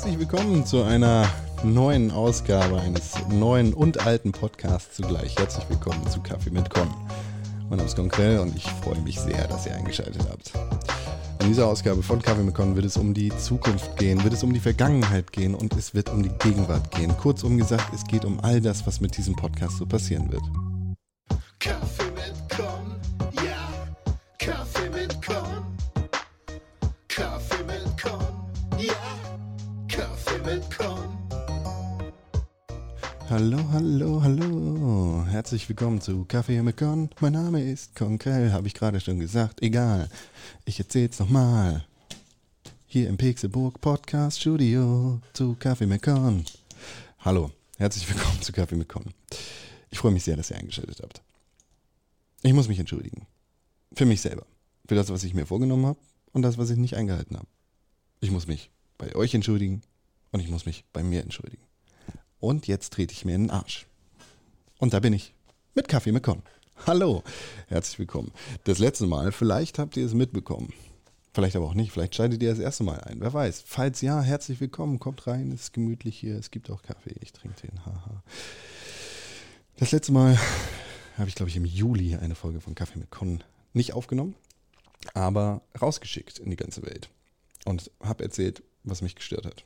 Herzlich 0.00 0.18
willkommen 0.18 0.64
zu 0.64 0.82
einer 0.82 1.28
neuen 1.62 2.10
Ausgabe 2.10 2.80
eines 2.80 3.16
neuen 3.28 3.74
und 3.74 4.06
alten 4.06 4.32
Podcasts 4.32 4.96
zugleich. 4.96 5.36
Herzlich 5.36 5.68
willkommen 5.68 6.08
zu 6.08 6.22
Kaffee 6.22 6.48
mit 6.48 6.70
Con. 6.70 6.88
Mein 7.68 7.76
Name 7.76 7.82
ist 7.82 7.96
Konkrell 7.96 8.38
und 8.38 8.56
ich 8.56 8.64
freue 8.82 8.98
mich 9.00 9.20
sehr, 9.20 9.46
dass 9.46 9.66
ihr 9.66 9.74
eingeschaltet 9.74 10.26
habt. 10.30 10.52
In 11.42 11.48
dieser 11.48 11.66
Ausgabe 11.66 12.02
von 12.02 12.22
Kaffee 12.22 12.42
mit 12.42 12.54
Con 12.54 12.76
wird 12.76 12.86
es 12.86 12.96
um 12.96 13.12
die 13.12 13.28
Zukunft 13.28 13.98
gehen, 13.98 14.24
wird 14.24 14.32
es 14.32 14.42
um 14.42 14.54
die 14.54 14.60
Vergangenheit 14.60 15.30
gehen 15.32 15.54
und 15.54 15.74
es 15.76 15.92
wird 15.92 16.08
um 16.08 16.22
die 16.22 16.32
Gegenwart 16.38 16.90
gehen. 16.92 17.14
Kurzum 17.18 17.58
gesagt, 17.58 17.92
es 17.94 18.02
geht 18.04 18.24
um 18.24 18.40
all 18.40 18.62
das, 18.62 18.86
was 18.86 19.02
mit 19.02 19.18
diesem 19.18 19.36
Podcast 19.36 19.76
so 19.76 19.84
passieren 19.84 20.32
wird. 20.32 20.42
Herzlich 35.50 35.68
willkommen 35.68 36.00
zu 36.00 36.24
Kaffee 36.26 36.62
mit 36.62 36.76
Con. 36.76 37.10
Mein 37.18 37.32
Name 37.32 37.60
ist 37.60 37.96
Konkrell, 37.96 38.52
habe 38.52 38.68
ich 38.68 38.74
gerade 38.74 39.00
schon 39.00 39.18
gesagt. 39.18 39.60
Egal. 39.62 40.08
Ich 40.64 40.78
erzähl's 40.78 41.18
nochmal. 41.18 41.84
Hier 42.86 43.08
im 43.08 43.16
Pixelburg 43.16 43.80
Podcast 43.80 44.40
Studio 44.40 45.20
zu 45.32 45.56
Kaffee 45.58 45.86
mit 45.86 46.02
Con. 46.02 46.44
Hallo, 47.18 47.50
herzlich 47.78 48.08
willkommen 48.08 48.40
zu 48.40 48.52
Kaffee 48.52 48.76
mit 48.76 48.88
Con. 48.88 49.12
Ich 49.90 49.98
freue 49.98 50.12
mich 50.12 50.22
sehr, 50.22 50.36
dass 50.36 50.52
ihr 50.52 50.56
eingeschaltet 50.56 51.00
habt. 51.02 51.20
Ich 52.42 52.52
muss 52.52 52.68
mich 52.68 52.78
entschuldigen. 52.78 53.26
Für 53.92 54.06
mich 54.06 54.20
selber. 54.20 54.46
Für 54.86 54.94
das, 54.94 55.10
was 55.10 55.24
ich 55.24 55.34
mir 55.34 55.46
vorgenommen 55.46 55.86
habe 55.86 55.98
und 56.30 56.42
das, 56.42 56.58
was 56.58 56.70
ich 56.70 56.78
nicht 56.78 56.94
eingehalten 56.94 57.36
habe. 57.36 57.48
Ich 58.20 58.30
muss 58.30 58.46
mich 58.46 58.70
bei 58.98 59.16
euch 59.16 59.34
entschuldigen 59.34 59.82
und 60.30 60.38
ich 60.38 60.48
muss 60.48 60.64
mich 60.64 60.84
bei 60.92 61.02
mir 61.02 61.22
entschuldigen. 61.22 61.64
Und 62.38 62.68
jetzt 62.68 62.92
trete 62.92 63.12
ich 63.12 63.24
mir 63.24 63.34
in 63.34 63.48
den 63.48 63.50
Arsch. 63.50 63.88
Und 64.78 64.94
da 64.94 65.00
bin 65.00 65.12
ich. 65.12 65.34
Mit 65.72 65.86
Kaffee 65.86 66.10
mit 66.10 66.24
Con. 66.24 66.42
Hallo, 66.84 67.22
herzlich 67.68 68.00
willkommen. 68.00 68.32
Das 68.64 68.80
letzte 68.80 69.06
Mal, 69.06 69.30
vielleicht 69.30 69.78
habt 69.78 69.96
ihr 69.96 70.04
es 70.04 70.14
mitbekommen. 70.14 70.72
Vielleicht 71.32 71.54
aber 71.54 71.66
auch 71.66 71.74
nicht. 71.74 71.92
Vielleicht 71.92 72.16
schaltet 72.16 72.42
ihr 72.42 72.50
das 72.50 72.58
erste 72.58 72.82
Mal 72.82 73.00
ein. 73.02 73.20
Wer 73.20 73.32
weiß. 73.32 73.62
Falls 73.64 74.00
ja, 74.00 74.20
herzlich 74.20 74.60
willkommen. 74.60 74.98
Kommt 74.98 75.28
rein. 75.28 75.52
Es 75.52 75.60
ist 75.60 75.72
gemütlich 75.72 76.18
hier. 76.18 76.36
Es 76.36 76.50
gibt 76.50 76.70
auch 76.70 76.82
Kaffee. 76.82 77.14
Ich 77.20 77.32
trinke 77.32 77.68
den. 77.68 77.86
Haha. 77.86 78.24
Das 79.76 79.92
letzte 79.92 80.10
Mal 80.10 80.36
habe 81.16 81.28
ich, 81.28 81.36
glaube 81.36 81.50
ich, 81.50 81.56
im 81.56 81.64
Juli 81.64 82.16
eine 82.16 82.34
Folge 82.34 82.60
von 82.60 82.74
Kaffee 82.74 82.98
mit 82.98 83.10
Con 83.12 83.44
nicht 83.72 83.92
aufgenommen, 83.92 84.34
aber 85.14 85.62
rausgeschickt 85.80 86.40
in 86.40 86.50
die 86.50 86.56
ganze 86.56 86.82
Welt. 86.82 87.10
Und 87.64 87.92
habe 88.02 88.24
erzählt, 88.24 88.64
was 88.82 89.02
mich 89.02 89.14
gestört 89.14 89.46
hat. 89.46 89.64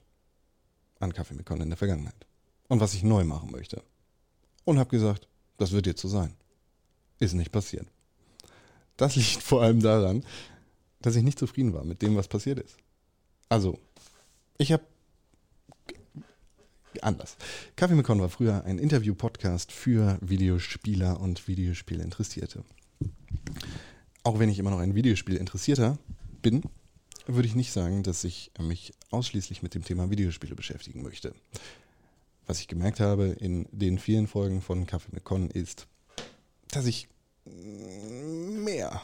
An 1.01 1.15
Kaffee 1.15 1.35
mit 1.35 1.47
Con 1.47 1.63
in 1.63 1.71
der 1.71 1.79
Vergangenheit. 1.79 2.27
Und 2.69 2.81
was 2.81 2.93
ich 2.93 3.05
neu 3.05 3.25
machen 3.25 3.51
möchte. 3.51 3.83
Und 4.67 4.79
habe 4.79 4.91
gesagt, 4.91 5.29
das 5.57 5.73
wird 5.73 5.87
jetzt 5.87 6.01
so 6.01 6.09
sein. 6.09 6.35
Ist 7.19 7.35
nicht 7.35 7.53
passiert. 7.53 7.87
Das 8.97 9.17
liegt 9.17 9.43
vor 9.43 9.63
allem 9.63 9.81
daran, 9.81 10.25
dass 11.01 11.17
ich 11.17 11.23
nicht 11.23 11.39
zufrieden 11.39 11.73
war 11.73 11.85
mit 11.85 12.03
dem, 12.03 12.17
was 12.17 12.29
passiert 12.29 12.59
ist. 12.59 12.77
Also, 13.49 13.79
ich 14.59 14.73
habe 14.73 14.85
anders. 17.03 17.37
Kaffee 17.77 17.95
mit 17.95 18.09
war 18.09 18.29
früher 18.29 18.65
ein 18.65 18.79
Interview-Podcast 18.79 19.73
für 19.73 20.19
Videospieler 20.21 21.21
und 21.21 21.47
Videospielinteressierte. 21.49 22.65
Auch 24.23 24.39
wenn 24.39 24.49
ich 24.49 24.59
immer 24.59 24.71
noch 24.71 24.79
ein 24.79 24.95
Videospiel-Interessierter 24.95 25.99
bin, 26.41 26.63
würde 27.27 27.49
ich 27.49 27.55
nicht 27.55 27.73
sagen, 27.73 28.03
dass 28.03 28.25
ich 28.25 28.53
mich 28.59 28.93
ausschließlich 29.11 29.63
mit 29.63 29.75
dem 29.75 29.85
Thema 29.85 30.11
Videospiele 30.11 30.55
beschäftigen 30.55 31.03
möchte. 31.03 31.35
Was 32.47 32.61
ich 32.61 32.69
gemerkt 32.69 33.01
habe 33.01 33.27
in 33.27 33.67
den 33.73 33.99
vielen 33.99 34.27
Folgen 34.27 34.61
von 34.61 34.87
Kaffee 34.87 35.11
mit 35.13 35.25
Con 35.25 35.51
ist, 35.51 35.87
dass 36.69 36.87
ich 36.87 37.09
mehr 37.45 39.01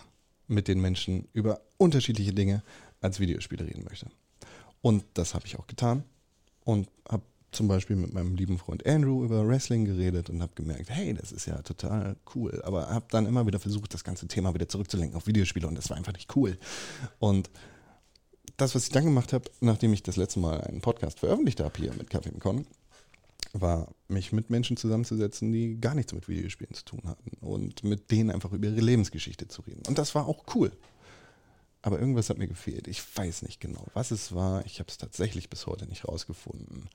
mit 0.47 0.69
den 0.69 0.81
Menschen 0.81 1.29
über 1.33 1.61
unterschiedliche 1.79 2.33
Dinge 2.33 2.63
als 3.01 3.21
Videospiele 3.21 3.67
reden 3.67 3.85
möchte. 3.85 4.07
Und 4.83 5.05
das 5.15 5.35
habe 5.35 5.47
ich 5.47 5.59
auch 5.59 5.67
getan 5.67 6.05
und 6.65 6.89
habe 7.09 7.23
zum 7.53 7.69
Beispiel 7.69 7.97
mit 7.97 8.13
meinem 8.13 8.37
lieben 8.37 8.59
Freund 8.59 8.87
Andrew 8.87 9.25
über 9.25 9.47
Wrestling 9.47 9.85
geredet 9.85 10.31
und 10.31 10.41
habe 10.41 10.53
gemerkt, 10.55 10.89
hey, 10.89 11.15
das 11.15 11.33
ist 11.33 11.47
ja 11.47 11.61
total 11.63 12.17
cool. 12.35 12.61
Aber 12.65 12.89
habe 12.89 13.07
dann 13.11 13.27
immer 13.27 13.47
wieder 13.47 13.59
versucht, 13.59 13.93
das 13.93 14.05
ganze 14.05 14.29
Thema 14.29 14.55
wieder 14.55 14.69
zurückzulenken 14.69 15.17
auf 15.17 15.27
Videospiele 15.27 15.67
und 15.67 15.77
das 15.77 15.91
war 15.91 15.97
einfach 15.97 16.13
nicht 16.13 16.35
cool. 16.37 16.59
Und 17.19 17.51
das, 18.57 18.75
was 18.75 18.85
ich 18.85 18.91
dann 18.91 19.05
gemacht 19.05 19.33
habe, 19.33 19.51
nachdem 19.61 19.93
ich 19.93 20.03
das 20.03 20.17
letzte 20.17 20.39
Mal 20.39 20.61
einen 20.61 20.81
Podcast 20.81 21.21
veröffentlicht 21.21 21.61
habe 21.61 21.73
hier 21.79 21.93
mit 21.95 22.11
Kaffee 22.11 22.31
mit 22.31 22.41
Con, 22.41 22.67
war, 23.53 23.93
mich 24.09 24.33
mit 24.33 24.51
Menschen 24.51 24.77
zusammenzusetzen, 24.77 25.53
die 25.53 25.81
gar 25.81 25.95
nichts 25.95 26.13
mit 26.13 26.29
Videospielen 26.29 26.75
zu 26.75 26.85
tun 26.85 27.03
hatten 27.05 27.37
und 27.41 27.83
mit 27.83 28.11
denen 28.11 28.31
einfach 28.31 28.53
über 28.53 28.69
ihre 28.69 28.81
Lebensgeschichte 28.81 29.49
zu 29.49 29.63
reden. 29.63 29.83
Und 29.89 29.99
das 29.99 30.15
war 30.15 30.27
auch 30.27 30.45
cool. 30.55 30.73
Aber 31.83 31.99
irgendwas 31.99 32.29
hat 32.29 32.39
mir 32.39 32.49
gefehlt. 32.49 32.89
Ich 32.89 33.03
weiß 33.17 33.43
nicht 33.43 33.61
genau, 33.61 33.87
was 33.95 34.11
es 34.11 34.35
war. 34.35 34.65
Ich 34.67 34.81
habe 34.81 34.89
es 34.91 34.99
tatsächlich 34.99 35.49
bis 35.49 35.67
heute 35.67 35.87
nicht 35.87 36.07
rausgefunden. 36.07 36.89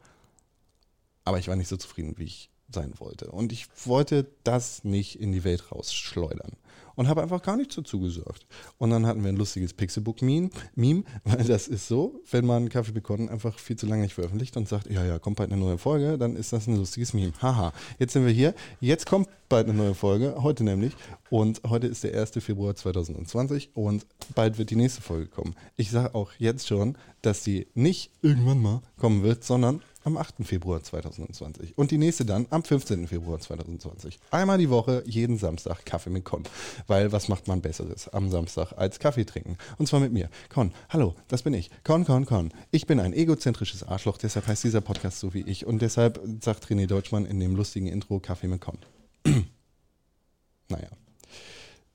Aber 1.24 1.40
ich 1.40 1.48
war 1.48 1.56
nicht 1.56 1.68
so 1.68 1.78
zufrieden, 1.78 2.18
wie 2.18 2.26
ich 2.26 2.50
sein 2.70 2.94
wollte. 2.98 3.32
Und 3.32 3.52
ich 3.52 3.68
wollte 3.86 4.28
das 4.44 4.84
nicht 4.84 5.20
in 5.20 5.32
die 5.32 5.44
Welt 5.44 5.72
rausschleudern. 5.72 6.54
Und 6.96 7.10
habe 7.10 7.22
einfach 7.22 7.42
gar 7.42 7.58
nichts 7.58 7.76
dazu 7.76 8.00
gesagt. 8.00 8.46
Und 8.78 8.90
dann 8.90 9.06
hatten 9.06 9.22
wir 9.22 9.28
ein 9.28 9.36
lustiges 9.36 9.74
Pixelbook-Meme, 9.74 10.50
Meme, 10.76 11.04
weil 11.26 11.44
das 11.44 11.68
ist 11.68 11.90
so, 11.90 12.22
wenn 12.32 12.46
man 12.46 12.70
Kaffee 12.70 12.94
bekommt, 12.94 13.30
einfach 13.30 13.60
viel 13.60 13.76
zu 13.76 13.86
lange 13.86 14.04
nicht 14.04 14.14
veröffentlicht 14.14 14.56
und 14.56 14.70
sagt, 14.70 14.90
ja, 14.90 15.04
ja, 15.04 15.20
kommt 15.20 15.36
bald 15.36 15.52
eine 15.52 15.60
neue 15.60 15.78
Folge, 15.78 16.18
dann 16.18 16.38
ist 16.38 16.54
das 16.54 16.68
ein 16.68 16.78
lustiges 16.78 17.14
Meme. 17.14 17.34
Haha, 17.42 17.74
jetzt 18.00 18.14
sind 18.14 18.26
wir 18.26 18.32
hier. 18.32 18.56
Jetzt 18.80 19.08
kommt 19.08 19.28
bald 19.50 19.68
eine 19.68 19.78
neue 19.78 19.94
Folge, 19.94 20.36
heute 20.38 20.64
nämlich. 20.64 20.94
Und 21.30 21.62
heute 21.68 21.88
ist 21.88 22.06
der 22.06 22.18
1. 22.18 22.32
Februar 22.42 22.76
2020 22.76 23.72
und 23.74 24.06
bald 24.34 24.58
wird 24.58 24.70
die 24.70 24.78
nächste 24.78 25.02
Folge 25.02 25.28
kommen. 25.28 25.54
Ich 25.76 25.92
sage 25.92 26.16
auch 26.16 26.32
jetzt 26.38 26.66
schon, 26.66 26.98
dass 27.22 27.44
sie 27.44 27.68
nicht 27.74 28.12
irgendwann 28.22 28.62
mal 28.62 28.82
kommen 28.98 29.22
wird, 29.24 29.44
sondern 29.44 29.82
am 30.06 30.18
8. 30.18 30.36
Februar 30.44 30.82
2020. 30.82 31.78
Und 31.78 31.92
die 31.92 31.98
nächste 31.98 32.26
dann 32.26 32.46
am 32.52 32.64
15. 32.64 33.08
Februar 33.08 33.40
2020. 33.40 34.20
Einmal 34.32 34.60
die 34.60 34.70
Woche, 34.70 35.04
jeden 35.06 35.38
Samstag 35.38 35.84
Kaffee 35.86 36.12
mit 36.12 36.24
Con. 36.24 36.44
Weil 36.88 37.12
was 37.12 37.28
macht 37.28 37.48
man 37.48 37.62
Besseres 37.62 38.08
am 38.10 38.30
Samstag 38.30 38.74
als 38.74 39.00
Kaffee 39.00 39.26
trinken? 39.26 39.58
Und 39.78 39.88
zwar 39.88 40.00
mit 40.00 40.14
mir. 40.14 40.30
Con, 40.50 40.72
hallo, 40.90 41.16
das 41.28 41.42
bin 41.42 41.54
ich. 41.54 41.72
Con, 41.84 42.06
Con, 42.06 42.26
Con. 42.26 42.54
Ich 42.72 42.86
bin 42.86 43.00
ein 43.00 43.14
egozentrisches 43.14 43.84
Arschloch, 43.84 44.18
deshalb 44.18 44.48
heißt 44.48 44.64
dieser 44.64 44.82
Podcast 44.82 45.20
so 45.20 45.34
wie 45.34 45.42
ich. 45.42 45.66
Und 45.66 45.82
deshalb 45.82 46.22
sagt 46.42 46.68
René 46.68 46.86
Deutschmann 46.86 47.26
in 47.26 47.40
dem 47.40 47.56
lustigen 47.56 47.88
Intro 47.88 48.20
Kaffee 48.20 48.48
mit 48.48 48.62
Con. 48.62 48.78
naja. 50.70 50.90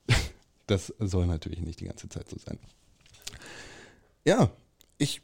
Das 0.66 0.94
soll 1.00 1.27
natürlich 1.27 1.62
nicht 1.62 1.81
die 1.81 1.87
ganze 1.87 2.09
Zeit 2.09 2.28
so 2.28 2.37
sein. 2.38 2.56
Ja, 4.25 4.53
ich 4.98 5.21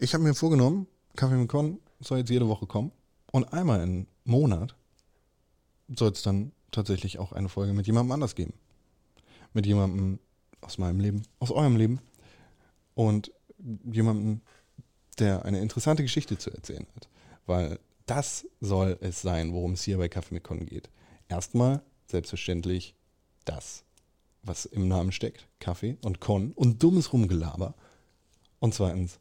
ich 0.00 0.14
habe 0.14 0.24
mir 0.24 0.34
vorgenommen, 0.34 0.86
Kaffee 1.14 1.36
mit 1.36 1.48
Con 1.48 1.78
soll 2.00 2.18
jetzt 2.18 2.30
jede 2.30 2.48
Woche 2.48 2.66
kommen. 2.66 2.90
Und 3.32 3.52
einmal 3.52 3.82
im 3.82 4.06
Monat 4.24 4.74
soll 5.94 6.12
es 6.12 6.22
dann 6.22 6.52
tatsächlich 6.70 7.18
auch 7.18 7.32
eine 7.32 7.48
Folge 7.48 7.74
mit 7.74 7.86
jemandem 7.86 8.12
anders 8.12 8.34
geben. 8.34 8.54
Mit 9.52 9.66
jemandem 9.66 10.18
aus 10.62 10.78
meinem 10.78 11.00
Leben, 11.00 11.22
aus 11.38 11.50
eurem 11.50 11.76
Leben. 11.76 12.00
Und 12.94 13.30
jemandem, 13.92 14.40
der 15.18 15.44
eine 15.44 15.60
interessante 15.60 16.02
Geschichte 16.02 16.38
zu 16.38 16.50
erzählen 16.50 16.86
hat. 16.96 17.08
Weil 17.44 17.78
das 18.06 18.46
soll 18.60 18.96
es 19.02 19.20
sein, 19.20 19.52
worum 19.52 19.72
es 19.72 19.82
hier 19.82 19.98
bei 19.98 20.08
Kaffee 20.08 20.34
mit 20.34 20.44
Con 20.44 20.64
geht. 20.64 20.88
Erstmal, 21.28 21.82
selbstverständlich, 22.06 22.94
das, 23.44 23.84
was 24.42 24.64
im 24.64 24.88
Namen 24.88 25.12
steckt. 25.12 25.46
Kaffee 25.58 25.98
und 26.02 26.20
Con 26.20 26.52
und 26.52 26.82
dummes 26.82 27.12
Rumgelaber. 27.12 27.74
Und 28.60 28.74
zweitens, 28.74 29.20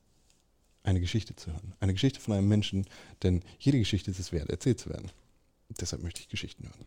eine 0.89 0.99
Geschichte 0.99 1.35
zu 1.35 1.51
hören. 1.51 1.73
Eine 1.79 1.93
Geschichte 1.93 2.19
von 2.19 2.33
einem 2.33 2.47
Menschen, 2.47 2.85
denn 3.21 3.43
jede 3.59 3.77
Geschichte 3.77 4.09
ist 4.11 4.19
es 4.19 4.31
wert, 4.31 4.49
erzählt 4.49 4.79
zu 4.79 4.89
werden. 4.89 5.11
Deshalb 5.79 6.01
möchte 6.01 6.21
ich 6.21 6.29
Geschichten 6.29 6.63
hören. 6.63 6.85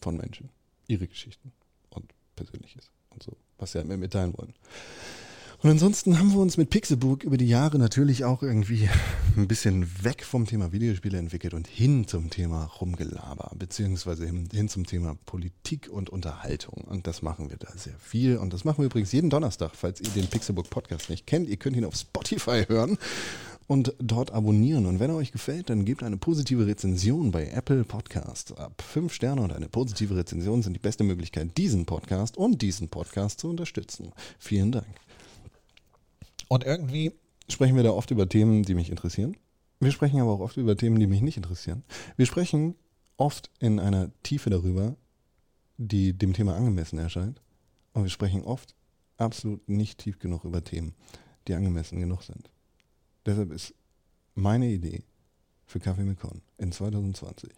Von 0.00 0.16
Menschen. 0.16 0.50
Ihre 0.86 1.08
Geschichten 1.08 1.52
und 1.90 2.12
Persönliches 2.36 2.90
und 3.10 3.22
so, 3.22 3.36
was 3.58 3.72
sie 3.72 3.78
halt 3.78 3.88
mit 3.88 3.98
mir 3.98 4.08
teilen 4.08 4.36
wollen. 4.36 4.54
Und 5.64 5.70
ansonsten 5.70 6.18
haben 6.18 6.30
wir 6.34 6.40
uns 6.40 6.58
mit 6.58 6.68
Pixelbook 6.68 7.24
über 7.24 7.38
die 7.38 7.48
Jahre 7.48 7.78
natürlich 7.78 8.26
auch 8.26 8.42
irgendwie 8.42 8.86
ein 9.38 9.48
bisschen 9.48 10.04
weg 10.04 10.22
vom 10.22 10.44
Thema 10.44 10.72
Videospiele 10.72 11.16
entwickelt 11.16 11.54
und 11.54 11.66
hin 11.66 12.06
zum 12.06 12.28
Thema 12.28 12.64
Rumgelaber, 12.64 13.50
beziehungsweise 13.56 14.26
hin, 14.26 14.46
hin 14.52 14.68
zum 14.68 14.84
Thema 14.84 15.16
Politik 15.24 15.88
und 15.90 16.10
Unterhaltung. 16.10 16.84
Und 16.84 17.06
das 17.06 17.22
machen 17.22 17.48
wir 17.48 17.56
da 17.56 17.68
sehr 17.78 17.96
viel. 17.98 18.36
Und 18.36 18.52
das 18.52 18.66
machen 18.66 18.80
wir 18.80 18.84
übrigens 18.84 19.12
jeden 19.12 19.30
Donnerstag, 19.30 19.70
falls 19.74 20.02
ihr 20.02 20.10
den 20.10 20.26
Pixelbook 20.26 20.68
Podcast 20.68 21.08
nicht 21.08 21.26
kennt. 21.26 21.48
Ihr 21.48 21.56
könnt 21.56 21.76
ihn 21.76 21.86
auf 21.86 21.96
Spotify 21.96 22.66
hören 22.68 22.98
und 23.66 23.94
dort 23.98 24.32
abonnieren. 24.32 24.84
Und 24.84 25.00
wenn 25.00 25.08
er 25.08 25.16
euch 25.16 25.32
gefällt, 25.32 25.70
dann 25.70 25.86
gebt 25.86 26.02
eine 26.02 26.18
positive 26.18 26.66
Rezension 26.66 27.30
bei 27.30 27.46
Apple 27.46 27.84
Podcast 27.84 28.58
ab. 28.58 28.82
Fünf 28.86 29.14
Sterne 29.14 29.40
und 29.40 29.50
eine 29.50 29.70
positive 29.70 30.14
Rezension 30.14 30.60
sind 30.60 30.74
die 30.74 30.78
beste 30.78 31.04
Möglichkeit, 31.04 31.56
diesen 31.56 31.86
Podcast 31.86 32.36
und 32.36 32.60
diesen 32.60 32.90
Podcast 32.90 33.40
zu 33.40 33.48
unterstützen. 33.48 34.12
Vielen 34.38 34.70
Dank. 34.70 35.03
Und 36.54 36.62
irgendwie 36.62 37.12
sprechen 37.48 37.74
wir 37.74 37.82
da 37.82 37.90
oft 37.90 38.12
über 38.12 38.28
Themen, 38.28 38.62
die 38.62 38.76
mich 38.76 38.88
interessieren. 38.88 39.36
Wir 39.80 39.90
sprechen 39.90 40.20
aber 40.20 40.30
auch 40.30 40.38
oft 40.38 40.56
über 40.56 40.76
Themen, 40.76 41.00
die 41.00 41.08
mich 41.08 41.20
nicht 41.20 41.36
interessieren. 41.36 41.82
Wir 42.16 42.26
sprechen 42.26 42.76
oft 43.16 43.50
in 43.58 43.80
einer 43.80 44.12
Tiefe 44.22 44.50
darüber, 44.50 44.94
die 45.78 46.16
dem 46.16 46.32
Thema 46.32 46.54
angemessen 46.54 47.00
erscheint. 47.00 47.42
Und 47.92 48.04
wir 48.04 48.08
sprechen 48.08 48.44
oft 48.44 48.76
absolut 49.16 49.68
nicht 49.68 49.98
tief 49.98 50.20
genug 50.20 50.44
über 50.44 50.62
Themen, 50.62 50.94
die 51.48 51.54
angemessen 51.54 51.98
genug 51.98 52.22
sind. 52.22 52.52
Deshalb 53.26 53.50
ist 53.50 53.74
meine 54.36 54.68
Idee 54.68 55.02
für 55.66 55.80
Kaffee 55.80 56.04
mit 56.04 56.20
Con 56.20 56.40
in 56.58 56.70
2020, 56.70 57.50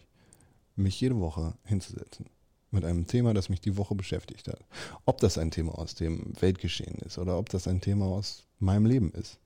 mich 0.75 0.99
jede 1.03 1.21
Woche 1.21 1.53
hinzusetzen 1.65 2.31
mit 2.71 2.85
einem 2.85 3.07
Thema, 3.07 3.35
das 3.35 3.49
mich 3.49 3.61
die 3.61 3.77
Woche 3.77 3.95
beschäftigt 3.95 4.49
hat. 4.49 4.61
Ob 5.05 5.19
das 5.19 5.39
ein 5.39 5.51
Thema 5.51 5.79
aus 5.79 5.95
dem 5.95 6.33
Weltgeschehen 6.41 6.99
ist 6.99 7.19
oder 7.19 7.39
ob 7.39 7.49
das 7.49 7.69
ein 7.69 7.81
Thema 7.81 8.07
aus 8.07 8.45
meinem 8.59 8.87
Leben 8.87 9.13
ist, 9.13 9.39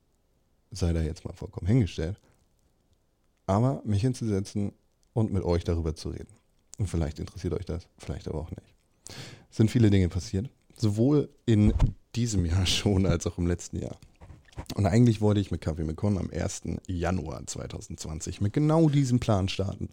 sei 0.71 0.93
da 0.93 1.03
jetzt 1.03 1.25
mal 1.25 1.35
vollkommen 1.35 1.67
hingestellt. 1.67 2.19
Aber 3.47 3.83
mich 3.85 4.03
hinzusetzen 4.03 4.73
und 5.13 5.33
mit 5.33 5.43
euch 5.43 5.65
darüber 5.65 5.95
zu 5.95 6.11
reden. 6.11 6.33
Und 6.79 6.87
vielleicht 6.87 7.19
interessiert 7.19 7.53
euch 7.53 7.67
das, 7.67 7.87
vielleicht 7.99 8.29
aber 8.29 8.41
auch 8.41 8.51
nicht. 8.51 8.75
Es 9.51 9.57
sind 9.57 9.71
viele 9.71 9.91
Dinge 9.91 10.09
passiert, 10.09 10.49
sowohl 10.77 11.29
in 11.47 11.75
diesem 12.15 12.47
Jahr 12.47 12.67
schon 12.67 13.07
als 13.07 13.27
auch 13.27 13.39
im 13.39 13.47
letzten 13.47 13.79
Jahr. 13.79 13.99
Und 14.75 14.87
eigentlich 14.87 15.21
wollte 15.21 15.41
ich 15.41 15.51
mit 15.51 15.61
Kaffee 15.61 15.85
mit 15.85 15.97
Con 15.97 16.19
am 16.19 16.31
1. 16.31 16.63
Januar 16.87 17.47
2020 17.47 18.41
mit 18.41 18.53
genau 18.53 18.89
diesem 18.89 19.21
Plan 19.21 19.49
starten. 19.49 19.89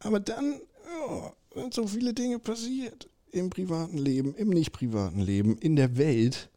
Aber 0.00 0.20
dann 0.20 0.60
ja, 1.08 1.32
sind 1.54 1.74
so 1.74 1.86
viele 1.86 2.14
Dinge 2.14 2.38
passiert. 2.38 3.08
Im 3.30 3.48
privaten 3.48 3.96
Leben, 3.96 4.34
im 4.34 4.50
nicht 4.50 4.72
privaten 4.72 5.20
Leben, 5.20 5.56
in 5.56 5.76
der 5.76 5.96
Welt, 5.96 6.50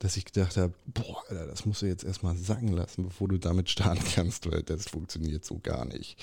dass 0.00 0.16
ich 0.16 0.24
gedacht 0.24 0.56
habe, 0.56 0.74
boah, 0.86 1.22
Alter, 1.28 1.46
das 1.46 1.64
musst 1.64 1.82
du 1.82 1.86
jetzt 1.86 2.04
erstmal 2.04 2.36
sagen 2.36 2.68
lassen, 2.68 3.04
bevor 3.04 3.28
du 3.28 3.38
damit 3.38 3.70
starten 3.70 4.04
kannst, 4.14 4.50
weil 4.50 4.62
das 4.62 4.88
funktioniert 4.88 5.44
so 5.44 5.58
gar 5.58 5.86
nicht. 5.86 6.18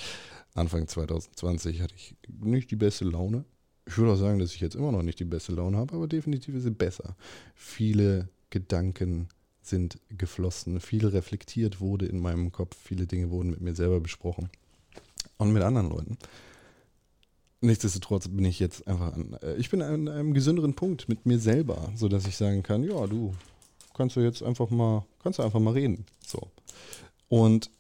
Anfang 0.54 0.88
2020 0.88 1.82
hatte 1.82 1.96
ich 1.96 2.16
nicht 2.28 2.72
die 2.72 2.76
beste 2.76 3.06
Laune. 3.06 3.46
Ich 3.86 3.98
würde 3.98 4.14
auch 4.14 4.18
sagen, 4.18 4.40
dass 4.40 4.54
ich 4.54 4.60
jetzt 4.60 4.76
immer 4.76 4.92
noch 4.92 5.04
nicht 5.04 5.20
die 5.20 5.26
beste 5.26 5.54
Laune 5.54 5.78
habe, 5.78 5.96
aber 5.96 6.08
definitiv 6.08 6.56
ist 6.56 6.64
sie 6.64 6.72
besser. 6.72 7.16
Viele 7.56 8.30
Gedanken 8.50 9.30
sind 9.62 10.00
geflossen, 10.10 10.80
viel 10.80 11.06
reflektiert 11.06 11.80
wurde 11.80 12.06
in 12.06 12.20
meinem 12.20 12.52
Kopf, 12.52 12.76
viele 12.82 13.06
Dinge 13.06 13.30
wurden 13.30 13.52
mit 13.52 13.62
mir 13.62 13.76
selber 13.76 14.00
besprochen 14.00 14.50
und 15.38 15.54
mit 15.54 15.64
anderen 15.64 15.90
Leuten. 15.90 16.18
Nichtsdestotrotz 17.62 18.28
bin 18.28 18.46
ich 18.46 18.60
jetzt 18.60 18.88
einfach 18.88 19.14
an, 19.14 19.38
äh, 19.42 19.56
ich 19.56 19.70
bin 19.70 19.82
an 19.82 20.08
einem 20.08 20.34
gesünderen 20.34 20.76
Punkt 20.76 21.10
mit 21.10 21.26
mir 21.26 21.40
selber, 21.40 21.92
sodass 21.96 22.28
ich 22.28 22.38
sagen 22.38 22.62
kann, 22.62 22.84
ja, 22.84 23.08
du 23.08 23.34
kannst 23.96 24.16
du 24.16 24.20
jetzt 24.22 24.44
einfach 24.44 24.70
mal, 24.70 25.06
kannst 25.24 25.40
du 25.40 25.44
einfach 25.44 25.60
mal 25.60 25.74
reden. 25.74 26.06
So. 26.26 26.52
Und 27.30 27.72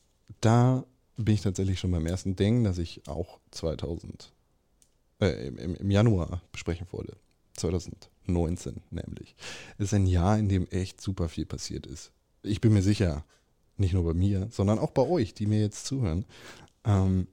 da 0.41 0.83
bin 1.15 1.35
ich 1.35 1.41
tatsächlich 1.41 1.79
schon 1.79 1.91
beim 1.91 2.06
ersten 2.06 2.35
Ding, 2.35 2.63
das 2.63 2.79
ich 2.79 3.07
auch 3.07 3.39
2000, 3.51 4.31
äh, 5.21 5.47
im, 5.47 5.75
im 5.75 5.91
Januar 5.91 6.41
besprechen 6.51 6.88
wollte. 6.91 7.15
2019 7.53 8.81
nämlich. 8.91 9.35
Es 9.77 9.85
ist 9.85 9.94
ein 9.94 10.07
Jahr, 10.07 10.38
in 10.38 10.50
dem 10.50 10.68
echt 10.68 11.01
super 11.01 11.27
viel 11.29 11.45
passiert 11.45 11.85
ist. 11.85 12.12
Ich 12.44 12.62
bin 12.62 12.74
mir 12.74 12.83
sicher, 12.83 13.25
nicht 13.77 13.94
nur 13.94 14.03
bei 14.03 14.13
mir, 14.13 14.47
sondern 14.51 14.79
auch 14.79 14.91
bei 14.91 15.03
euch, 15.03 15.33
die 15.33 15.45
mir 15.47 15.59
jetzt 15.59 15.85
zuhören, 15.85 16.25
ähm, 16.85 17.27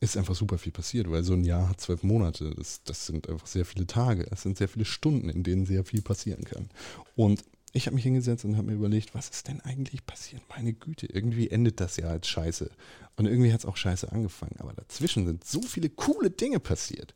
ist 0.00 0.16
einfach 0.16 0.34
super 0.34 0.58
viel 0.58 0.72
passiert, 0.72 1.10
weil 1.10 1.24
so 1.24 1.32
ein 1.32 1.44
Jahr 1.44 1.68
hat 1.68 1.80
zwölf 1.80 2.02
Monate. 2.02 2.54
Das, 2.56 2.82
das 2.84 3.06
sind 3.06 3.28
einfach 3.28 3.46
sehr 3.46 3.64
viele 3.64 3.86
Tage. 3.86 4.26
Es 4.30 4.42
sind 4.42 4.56
sehr 4.56 4.68
viele 4.68 4.84
Stunden, 4.84 5.28
in 5.28 5.42
denen 5.42 5.66
sehr 5.66 5.84
viel 5.84 6.02
passieren 6.02 6.44
kann. 6.44 6.68
Und 7.16 7.42
ich 7.72 7.86
habe 7.86 7.96
mich 7.96 8.04
hingesetzt 8.04 8.44
und 8.44 8.56
habe 8.56 8.68
mir 8.68 8.74
überlegt, 8.74 9.14
was 9.14 9.28
ist 9.28 9.48
denn 9.48 9.60
eigentlich 9.60 10.06
passiert? 10.06 10.42
Meine 10.48 10.72
Güte, 10.72 11.06
irgendwie 11.06 11.50
endet 11.50 11.80
das 11.80 11.96
ja 11.96 12.06
als 12.06 12.28
Scheiße. 12.28 12.70
Und 13.16 13.26
irgendwie 13.26 13.52
hat 13.52 13.60
es 13.60 13.66
auch 13.66 13.76
Scheiße 13.76 14.10
angefangen. 14.10 14.56
Aber 14.58 14.72
dazwischen 14.72 15.26
sind 15.26 15.44
so 15.44 15.60
viele 15.62 15.88
coole 15.90 16.30
Dinge 16.30 16.60
passiert. 16.60 17.12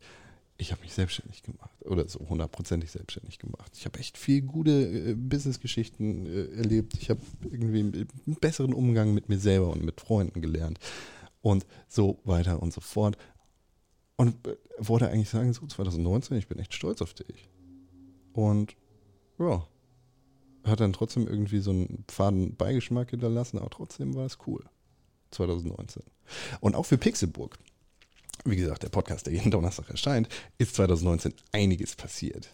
Ich 0.57 0.71
habe 0.71 0.81
mich 0.81 0.93
selbstständig 0.93 1.41
gemacht 1.41 1.71
oder 1.81 2.07
so 2.07 2.19
hundertprozentig 2.29 2.91
selbstständig 2.91 3.39
gemacht. 3.39 3.71
Ich 3.75 3.85
habe 3.85 3.97
echt 3.99 4.17
viel 4.17 4.41
gute 4.41 4.71
äh, 4.71 5.15
Businessgeschichten 5.15 6.25
äh, 6.27 6.57
erlebt. 6.57 6.93
Ich 6.99 7.09
habe 7.09 7.21
irgendwie 7.49 7.79
einen 7.79 8.35
besseren 8.39 8.73
Umgang 8.73 9.13
mit 9.13 9.29
mir 9.29 9.39
selber 9.39 9.71
und 9.71 9.83
mit 9.83 9.99
Freunden 9.99 10.41
gelernt 10.41 10.79
und 11.43 11.67
so 11.87 12.19
weiter 12.23 12.63
und 12.63 12.73
so 12.73 12.81
fort. 12.81 13.17
Und 14.15 14.47
äh, 14.47 14.55
wollte 14.79 15.09
eigentlich 15.09 15.29
sagen, 15.29 15.53
so 15.53 15.67
2019, 15.67 16.37
ich 16.37 16.47
bin 16.47 16.57
echt 16.57 16.73
stolz 16.73 17.01
auf 17.01 17.13
dich. 17.13 17.49
Und 18.31 18.75
ja, 19.37 19.67
hat 20.63 20.79
dann 20.79 20.93
trotzdem 20.93 21.27
irgendwie 21.27 21.59
so 21.59 21.71
einen 21.71 22.05
faden 22.09 22.55
Beigeschmack 22.55 23.11
hinterlassen, 23.11 23.59
aber 23.59 23.69
trotzdem 23.69 24.15
war 24.15 24.25
es 24.25 24.39
cool. 24.47 24.63
2019. 25.31 26.03
Und 26.61 26.75
auch 26.75 26.85
für 26.85 26.97
Pixelburg, 26.97 27.57
wie 28.45 28.55
gesagt, 28.55 28.83
der 28.83 28.89
Podcast, 28.89 29.25
der 29.25 29.33
jeden 29.33 29.51
Donnerstag 29.51 29.89
erscheint, 29.89 30.29
ist 30.57 30.75
2019 30.75 31.33
einiges 31.51 31.95
passiert. 31.95 32.49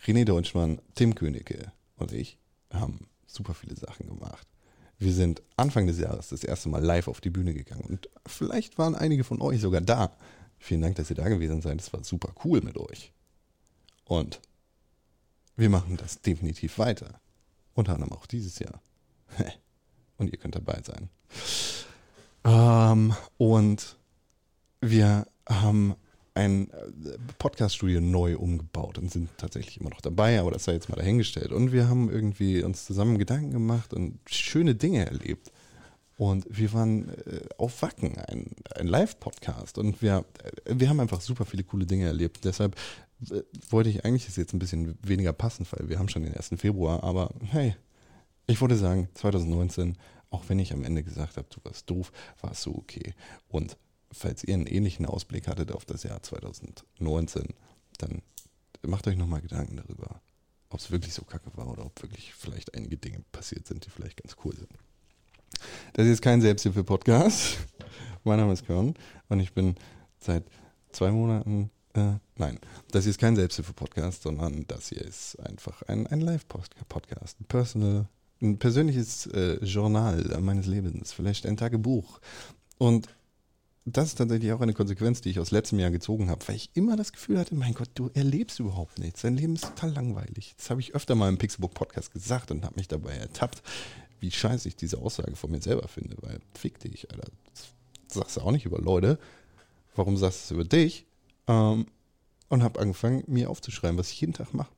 René 0.00 0.24
Deutschmann, 0.24 0.80
Tim 0.94 1.14
Königke 1.14 1.72
und 1.96 2.12
ich 2.12 2.38
haben 2.70 3.08
super 3.26 3.54
viele 3.54 3.76
Sachen 3.76 4.06
gemacht. 4.06 4.46
Wir 4.98 5.12
sind 5.12 5.42
Anfang 5.56 5.86
des 5.86 5.98
Jahres 5.98 6.30
das 6.30 6.42
erste 6.42 6.68
Mal 6.68 6.82
live 6.82 7.08
auf 7.08 7.20
die 7.20 7.30
Bühne 7.30 7.52
gegangen 7.52 7.84
und 7.84 8.08
vielleicht 8.26 8.78
waren 8.78 8.94
einige 8.94 9.24
von 9.24 9.40
euch 9.42 9.60
sogar 9.60 9.80
da. 9.80 10.16
Vielen 10.58 10.80
Dank, 10.80 10.96
dass 10.96 11.10
ihr 11.10 11.16
da 11.16 11.28
gewesen 11.28 11.60
seid. 11.60 11.80
Es 11.80 11.92
war 11.92 12.02
super 12.02 12.34
cool 12.44 12.62
mit 12.62 12.78
euch. 12.78 13.12
Und 14.04 14.40
wir 15.56 15.68
machen 15.68 15.96
das 15.96 16.22
definitiv 16.22 16.78
weiter. 16.78 17.20
Unter 17.74 17.94
anderem 17.94 18.12
auch 18.12 18.26
dieses 18.26 18.58
Jahr. 18.58 18.80
Und 20.16 20.32
ihr 20.32 20.38
könnt 20.38 20.54
dabei 20.54 20.80
sein. 20.82 21.10
Ähm, 22.44 23.14
und 23.36 23.98
wir 24.80 25.26
haben 25.46 25.94
ein 26.36 26.70
äh, 26.70 27.18
Podcast-Studio 27.38 28.00
neu 28.00 28.36
umgebaut 28.36 28.98
und 28.98 29.10
sind 29.10 29.30
tatsächlich 29.38 29.80
immer 29.80 29.90
noch 29.90 30.00
dabei, 30.00 30.38
aber 30.38 30.50
das 30.50 30.64
sei 30.64 30.74
jetzt 30.74 30.88
mal 30.88 30.96
dahingestellt. 30.96 31.50
Und 31.50 31.72
wir 31.72 31.88
haben 31.88 32.10
irgendwie 32.10 32.62
uns 32.62 32.84
zusammen 32.84 33.18
Gedanken 33.18 33.50
gemacht 33.50 33.94
und 33.94 34.18
schöne 34.28 34.74
Dinge 34.74 35.06
erlebt. 35.06 35.50
Und 36.18 36.46
wir 36.48 36.72
waren 36.72 37.08
äh, 37.08 37.40
auf 37.58 37.82
Wacken, 37.82 38.18
ein, 38.18 38.50
ein 38.74 38.86
Live-Podcast. 38.86 39.78
Und 39.78 40.00
wir, 40.02 40.24
äh, 40.64 40.74
wir 40.74 40.88
haben 40.88 41.00
einfach 41.00 41.20
super 41.20 41.44
viele 41.44 41.64
coole 41.64 41.86
Dinge 41.86 42.06
erlebt. 42.06 42.44
Deshalb 42.44 42.76
wollte 43.70 43.88
ich 43.88 44.04
eigentlich, 44.04 44.28
ist 44.28 44.36
jetzt 44.36 44.52
ein 44.52 44.58
bisschen 44.58 44.98
weniger 45.02 45.32
passend, 45.32 45.72
weil 45.72 45.88
wir 45.88 45.98
haben 45.98 46.08
schon 46.08 46.22
den 46.22 46.34
1. 46.34 46.50
Februar, 46.58 47.02
aber 47.02 47.30
hey, 47.44 47.74
ich 48.46 48.60
würde 48.60 48.76
sagen, 48.76 49.08
2019, 49.14 49.96
auch 50.30 50.44
wenn 50.48 50.58
ich 50.58 50.72
am 50.72 50.84
Ende 50.84 51.02
gesagt 51.02 51.38
habe, 51.38 51.46
du 51.48 51.60
warst 51.64 51.88
doof, 51.88 52.12
war 52.40 52.52
es 52.52 52.62
so 52.62 52.74
okay. 52.74 53.14
Und 53.48 53.78
falls 54.12 54.44
ihr 54.44 54.54
einen 54.54 54.66
ähnlichen 54.66 55.06
Ausblick 55.06 55.48
hattet 55.48 55.72
auf 55.72 55.84
das 55.84 56.02
Jahr 56.02 56.22
2019, 56.22 57.54
dann 57.98 58.22
macht 58.82 59.06
euch 59.08 59.16
nochmal 59.16 59.40
Gedanken 59.40 59.76
darüber, 59.76 60.20
ob 60.70 60.80
es 60.80 60.90
wirklich 60.90 61.14
so 61.14 61.22
kacke 61.22 61.50
war 61.56 61.68
oder 61.68 61.86
ob 61.86 62.02
wirklich 62.02 62.34
vielleicht 62.34 62.74
einige 62.74 62.96
Dinge 62.96 63.20
passiert 63.32 63.66
sind, 63.66 63.84
die 63.86 63.90
vielleicht 63.90 64.22
ganz 64.22 64.36
cool 64.44 64.54
sind. 64.56 64.70
Das 65.94 66.06
ist 66.06 66.22
kein 66.22 66.40
Selbsthilfe-Podcast. 66.40 67.58
mein 68.24 68.38
Name 68.38 68.52
ist 68.52 68.66
Körn 68.66 68.94
und 69.28 69.40
ich 69.40 69.52
bin 69.52 69.76
seit 70.18 70.44
zwei 70.92 71.10
Monaten 71.10 71.70
äh, 71.96 72.18
nein, 72.36 72.58
das 72.90 73.04
hier 73.04 73.10
ist 73.10 73.18
kein 73.18 73.36
Selbsthilfe-Podcast, 73.36 74.22
sondern 74.22 74.66
das 74.66 74.88
hier 74.88 75.02
ist 75.02 75.36
einfach 75.40 75.82
ein, 75.82 76.06
ein 76.06 76.20
Live-Podcast, 76.20 77.40
ein 77.40 77.44
Personal, 77.46 78.06
ein 78.42 78.58
persönliches 78.58 79.26
äh, 79.28 79.64
Journal 79.64 80.22
meines 80.40 80.66
Lebens, 80.66 81.12
vielleicht 81.12 81.46
ein 81.46 81.56
Tagebuch. 81.56 82.20
Und 82.78 83.08
das 83.88 84.08
ist 84.08 84.18
tatsächlich 84.18 84.52
auch 84.52 84.60
eine 84.60 84.74
Konsequenz, 84.74 85.20
die 85.20 85.30
ich 85.30 85.38
aus 85.38 85.52
letztem 85.52 85.78
Jahr 85.78 85.92
gezogen 85.92 86.28
habe, 86.28 86.46
weil 86.48 86.56
ich 86.56 86.70
immer 86.74 86.96
das 86.96 87.12
Gefühl 87.12 87.38
hatte, 87.38 87.54
mein 87.54 87.72
Gott, 87.72 87.88
du 87.94 88.10
erlebst 88.14 88.58
überhaupt 88.58 88.98
nichts. 88.98 89.22
Dein 89.22 89.36
Leben 89.36 89.54
ist 89.54 89.62
total 89.62 89.92
langweilig. 89.92 90.54
Das 90.56 90.70
habe 90.70 90.80
ich 90.80 90.96
öfter 90.96 91.14
mal 91.14 91.28
im 91.28 91.38
Pixelbook-Podcast 91.38 92.12
gesagt 92.12 92.50
und 92.50 92.64
habe 92.64 92.74
mich 92.74 92.88
dabei 92.88 93.12
ertappt, 93.12 93.62
wie 94.18 94.32
scheiße 94.32 94.66
ich 94.66 94.74
diese 94.74 94.98
Aussage 94.98 95.36
von 95.36 95.52
mir 95.52 95.62
selber 95.62 95.86
finde, 95.86 96.16
weil 96.20 96.40
fick 96.54 96.80
dich, 96.80 97.12
Alter. 97.12 97.30
Das 97.54 97.68
sagst 98.08 98.36
du 98.36 98.40
auch 98.40 98.50
nicht 98.50 98.66
über 98.66 98.78
Leute. 98.78 99.20
Warum 99.94 100.16
sagst 100.16 100.40
du 100.40 100.44
es 100.44 100.50
über 100.50 100.64
dich? 100.64 101.06
Ähm, 101.46 101.86
und 102.48 102.62
habe 102.64 102.80
angefangen, 102.80 103.22
mir 103.28 103.50
aufzuschreiben, 103.50 103.98
was 103.98 104.10
ich 104.10 104.20
jeden 104.20 104.32
Tag 104.32 104.52
mache. 104.52 104.72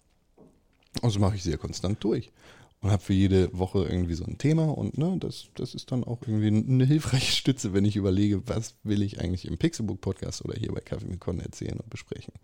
Und 1.00 1.11
so 1.11 1.19
mache 1.19 1.37
ich 1.37 1.43
sehr 1.43 1.57
konstant 1.57 2.05
durch. 2.05 2.31
Und 2.80 2.92
habe 2.92 3.02
für 3.02 3.12
jede 3.12 3.56
Woche 3.58 3.85
irgendwie 3.85 4.14
so 4.14 4.25
ein 4.25 4.38
Thema 4.38 4.66
und 4.66 4.99
ne, 4.99 5.16
das, 5.18 5.49
das 5.56 5.75
ist 5.75 5.90
dann 5.90 6.04
auch 6.04 6.23
irgendwie 6.23 6.47
eine 6.47 6.85
hilfreiche 6.85 7.32
Stütze, 7.37 7.73
wenn 7.73 7.85
ich 7.85 7.97
überlege, 7.97 8.47
was 8.47 8.76
will 8.85 9.02
ich 9.02 9.20
eigentlich 9.20 9.47
im 9.47 9.58
Pixelbook 9.58 10.00
Podcast 10.00 10.44
oder 10.44 10.54
hier 10.56 10.73
bei 10.73 10.80
Kaffee 10.80 11.06
mit 11.06 11.18
Con 11.18 11.40
erzählen 11.40 11.80
und 11.80 11.90
besprechen. 11.90 12.35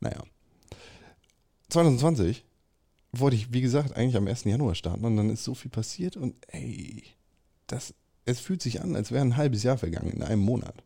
Naja. 0.00 0.22
2020 1.70 2.44
wollte 3.12 3.36
ich, 3.36 3.52
wie 3.54 3.62
gesagt, 3.62 3.96
eigentlich 3.96 4.16
am 4.16 4.26
1. 4.26 4.44
Januar 4.44 4.74
starten 4.74 5.04
und 5.04 5.16
dann 5.16 5.30
ist 5.30 5.44
so 5.44 5.54
viel 5.54 5.70
passiert 5.70 6.16
und 6.16 6.34
ey, 6.48 7.02
das, 7.66 7.94
es 8.26 8.40
fühlt 8.40 8.60
sich 8.60 8.82
an, 8.82 8.96
als 8.96 9.12
wäre 9.12 9.22
ein 9.22 9.36
halbes 9.36 9.62
Jahr 9.62 9.78
vergangen 9.78 10.10
in 10.10 10.22
einem 10.22 10.42
Monat 10.42 10.84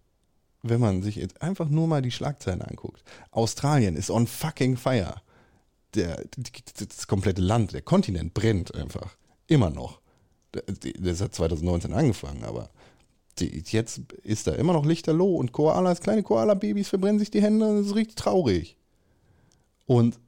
wenn 0.65 0.81
man 0.81 1.03
sich 1.03 1.17
jetzt 1.17 1.43
einfach 1.43 1.69
nur 1.69 1.87
mal 1.87 2.03
die 2.03 2.11
Schlagzeilen 2.11 2.63
anguckt. 2.63 3.05
Australien 3.31 3.97
ist 3.97 4.11
on 4.11 4.27
fucking 4.27 4.77
fire. 4.77 5.17
Der, 5.95 6.25
das 6.79 7.07
komplette 7.07 7.41
Land, 7.43 7.73
der 7.73 7.83
Kontinent 7.83 8.35
brennt 8.35 8.75
einfach. 8.75 9.17
Immer 9.47 9.71
noch. 9.71 10.01
Das 11.01 11.21
hat 11.21 11.35
2019 11.35 11.93
angefangen, 11.93 12.45
aber 12.45 12.71
die, 13.39 13.63
jetzt 13.67 14.01
ist 14.23 14.47
da 14.47 14.53
immer 14.53 14.73
noch 14.73 14.87
Lichterloh 14.87 15.37
und 15.37 15.53
Koalas, 15.53 16.01
kleine 16.01 16.23
Koala-Babys 16.23 16.89
verbrennen 16.89 17.19
sich 17.19 17.31
die 17.31 17.43
Hände 17.43 17.79
das 17.79 17.87
ist 17.87 17.95
richtig 17.97 18.17
traurig. 18.17 18.77
Und 19.87 20.19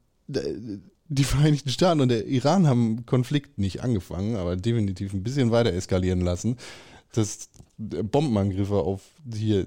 die 1.09 1.25
Vereinigten 1.25 1.71
Staaten 1.71 2.01
und 2.01 2.09
der 2.09 2.27
Iran 2.27 2.67
haben 2.67 3.07
Konflikt 3.07 3.59
nicht 3.59 3.83
angefangen, 3.83 4.37
aber 4.37 4.57
definitiv 4.57 5.13
ein 5.13 5.23
bisschen 5.23 5.53
weiter 5.53 5.73
eskalieren 5.73 6.21
lassen, 6.21 6.57
dass 7.13 7.49
Bombenangriffe 7.79 8.75
auf 8.75 9.03
hier 9.33 9.61
äh, 9.61 9.67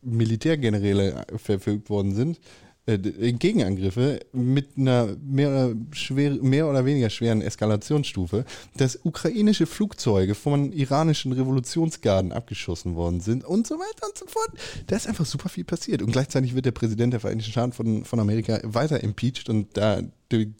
Militärgeneräle 0.00 1.26
verfügt 1.36 1.90
worden 1.90 2.14
sind 2.14 2.40
äh, 2.86 2.98
Gegenangriffe 3.32 4.20
mit 4.32 4.76
einer 4.76 5.16
mehr, 5.20 5.74
schwer, 5.90 6.30
mehr 6.42 6.68
oder 6.68 6.84
weniger 6.84 7.10
schweren 7.10 7.42
Eskalationsstufe, 7.42 8.44
dass 8.76 9.00
ukrainische 9.02 9.66
Flugzeuge 9.66 10.36
von 10.36 10.72
iranischen 10.72 11.32
Revolutionsgarden 11.32 12.32
abgeschossen 12.32 12.94
worden 12.94 13.20
sind 13.20 13.44
und 13.44 13.66
so 13.66 13.74
weiter 13.74 14.06
und 14.06 14.16
so 14.16 14.26
fort. 14.26 14.50
Da 14.86 14.96
ist 14.96 15.08
einfach 15.08 15.26
super 15.26 15.48
viel 15.48 15.64
passiert. 15.64 16.00
Und 16.00 16.12
gleichzeitig 16.12 16.54
wird 16.54 16.66
der 16.66 16.72
Präsident 16.72 17.12
der 17.12 17.20
Vereinigten 17.20 17.50
Staaten 17.50 17.72
von, 17.72 18.04
von 18.04 18.20
Amerika 18.20 18.60
weiter 18.62 19.02
impeached 19.02 19.48
und 19.48 19.76
da 19.76 20.00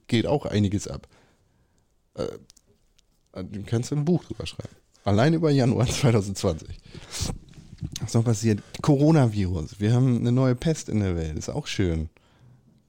geht 0.09 0.27
auch 0.27 0.47
einiges 0.47 0.89
ab. 0.89 1.07
Äh, 2.15 2.27
du 3.45 3.63
kannst 3.65 3.93
ein 3.93 4.05
Buch 4.05 4.25
drüber 4.25 4.47
schreiben. 4.47 4.75
Allein 5.05 5.35
über 5.35 5.51
Januar 5.51 5.87
2020. 5.89 6.77
Was 8.01 8.15
noch 8.15 8.25
passiert? 8.25 8.63
Coronavirus. 8.83 9.81
Wir 9.81 9.93
haben 9.93 10.19
eine 10.19 10.33
neue 10.33 10.55
Pest 10.55 10.89
in 10.89 11.01
der 11.01 11.17
Welt. 11.17 11.37
Ist 11.37 11.49
auch 11.49 11.67
schön. 11.67 12.09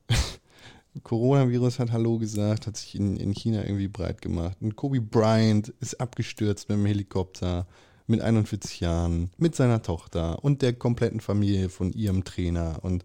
Coronavirus 1.03 1.79
hat 1.79 1.91
Hallo 1.91 2.17
gesagt, 2.17 2.67
hat 2.67 2.77
sich 2.77 2.95
in, 2.95 3.17
in 3.17 3.33
China 3.33 3.63
irgendwie 3.63 3.87
breit 3.87 4.21
gemacht. 4.21 4.57
Und 4.61 4.75
Kobe 4.75 5.01
Bryant 5.01 5.69
ist 5.79 5.99
abgestürzt 5.99 6.69
mit 6.69 6.77
dem 6.77 6.85
Helikopter 6.85 7.67
mit 8.07 8.21
41 8.21 8.79
Jahren, 8.79 9.31
mit 9.37 9.55
seiner 9.55 9.81
Tochter 9.81 10.43
und 10.43 10.61
der 10.61 10.73
kompletten 10.73 11.19
Familie 11.19 11.69
von 11.69 11.91
ihrem 11.91 12.23
Trainer. 12.23 12.79
Und 12.81 13.03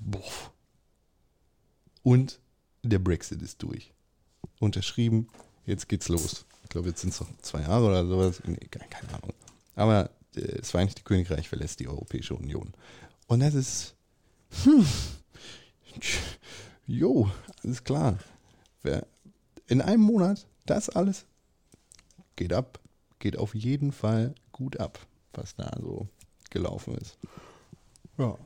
boah. 0.00 0.22
Und 2.02 2.40
der 2.82 2.98
Brexit 2.98 3.42
ist 3.42 3.62
durch. 3.62 3.92
Unterschrieben, 4.60 5.28
jetzt 5.66 5.88
geht's 5.88 6.08
los. 6.08 6.46
Ich 6.62 6.70
glaube, 6.70 6.88
jetzt 6.88 7.02
sind 7.02 7.12
es 7.12 7.20
noch 7.20 7.28
zwei 7.42 7.60
Jahre 7.60 7.86
oder 7.86 8.06
sowas. 8.06 8.42
Nee, 8.46 8.56
keine 8.70 8.88
Ahnung. 9.14 9.34
Aber 9.76 10.10
das 10.34 10.70
Vereinigte 10.70 11.02
Königreich 11.02 11.48
verlässt 11.48 11.80
die 11.80 11.88
Europäische 11.88 12.34
Union. 12.34 12.72
Und 13.26 13.40
das 13.40 13.54
ist. 13.54 13.94
Hm, 14.64 14.86
jo, 16.86 17.30
alles 17.62 17.84
klar. 17.84 18.18
In 19.66 19.80
einem 19.80 20.02
Monat 20.02 20.46
das 20.66 20.88
alles 20.88 21.26
geht 22.36 22.52
ab, 22.52 22.80
geht 23.18 23.36
auf 23.36 23.54
jeden 23.54 23.92
Fall 23.92 24.34
gut 24.52 24.78
ab, 24.78 24.98
was 25.32 25.54
da 25.56 25.70
so 25.80 26.08
gelaufen 26.50 26.94
ist. 26.96 27.18
Ja, 28.18 28.36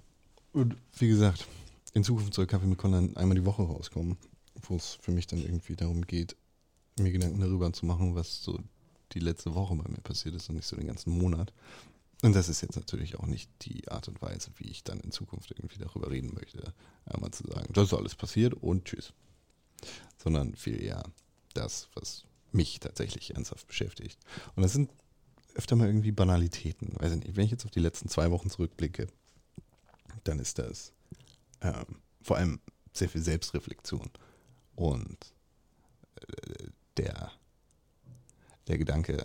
und 0.53 0.77
wie 0.99 1.09
gesagt, 1.09 1.47
in 1.95 2.05
Zukunft 2.05 2.35
soll 2.35 2.47
Kaffee 2.47 2.67
mit 2.67 2.79
Con 2.79 3.17
einmal 3.17 3.37
die 3.37 3.45
Woche 3.45 3.63
rauskommen, 3.63 4.17
wo 4.63 4.77
es 4.77 4.99
für 5.01 5.13
mich 5.13 5.27
dann 5.27 5.43
irgendwie 5.43 5.77
darum 5.77 6.07
geht, 6.07 6.37
mir 6.99 7.13
Gedanken 7.13 7.41
darüber 7.41 7.73
zu 7.73 7.87
machen, 7.87 8.15
was 8.15 8.43
so 8.43 8.59
die 9.13 9.21
letzte 9.21 9.55
Woche 9.55 9.75
bei 9.77 9.89
mir 9.89 10.01
passiert 10.01 10.35
ist 10.35 10.49
und 10.49 10.57
nicht 10.57 10.67
so 10.67 10.77
den 10.77 10.87
ganzen 10.87 11.11
Monat. 11.17 11.53
Und 12.23 12.35
das 12.35 12.49
ist 12.49 12.63
jetzt 12.63 12.77
natürlich 12.77 13.19
auch 13.19 13.27
nicht 13.27 13.51
die 13.63 13.87
Art 13.89 14.09
und 14.09 14.21
Weise, 14.21 14.51
wie 14.57 14.69
ich 14.69 14.83
dann 14.83 15.01
in 15.01 15.13
Zukunft 15.13 15.53
irgendwie 15.53 15.79
darüber 15.79 16.11
reden 16.11 16.35
möchte. 16.35 16.75
Einmal 17.05 17.31
zu 17.31 17.47
sagen, 17.47 17.73
das 17.73 17.89
ist 17.89 17.95
alles 17.95 18.17
passiert 18.17 18.55
und 18.55 18.85
tschüss. 18.85 19.13
Sondern 20.17 20.57
viel 20.57 20.83
eher 20.83 21.05
das, 21.55 21.89
was 21.95 22.25
mich 22.51 22.81
tatsächlich 22.81 23.35
ernsthaft 23.35 23.69
beschäftigt. 23.69 24.19
Und 24.57 24.63
das 24.63 24.73
sind 24.73 24.91
öfter 25.55 25.77
mal 25.77 25.87
irgendwie 25.87 26.13
Banalitäten. 26.13 26.95
Weiß 26.99 27.15
nicht, 27.15 27.37
wenn 27.37 27.45
ich 27.45 27.51
jetzt 27.51 27.65
auf 27.65 27.71
die 27.71 27.81
letzten 27.81 28.09
zwei 28.09 28.31
Wochen 28.31 28.51
zurückblicke, 28.51 29.07
dann 30.25 30.39
ist 30.41 30.59
das 30.59 30.93
ähm, 31.61 32.01
vor 32.23 32.37
allem 32.37 32.61
sehr 32.93 33.09
viel 33.09 33.23
Selbstreflexion 33.23 34.11
und 34.75 35.35
äh, 36.17 36.69
der, 36.97 37.33
der 38.69 38.79
Gedanke, 38.79 39.25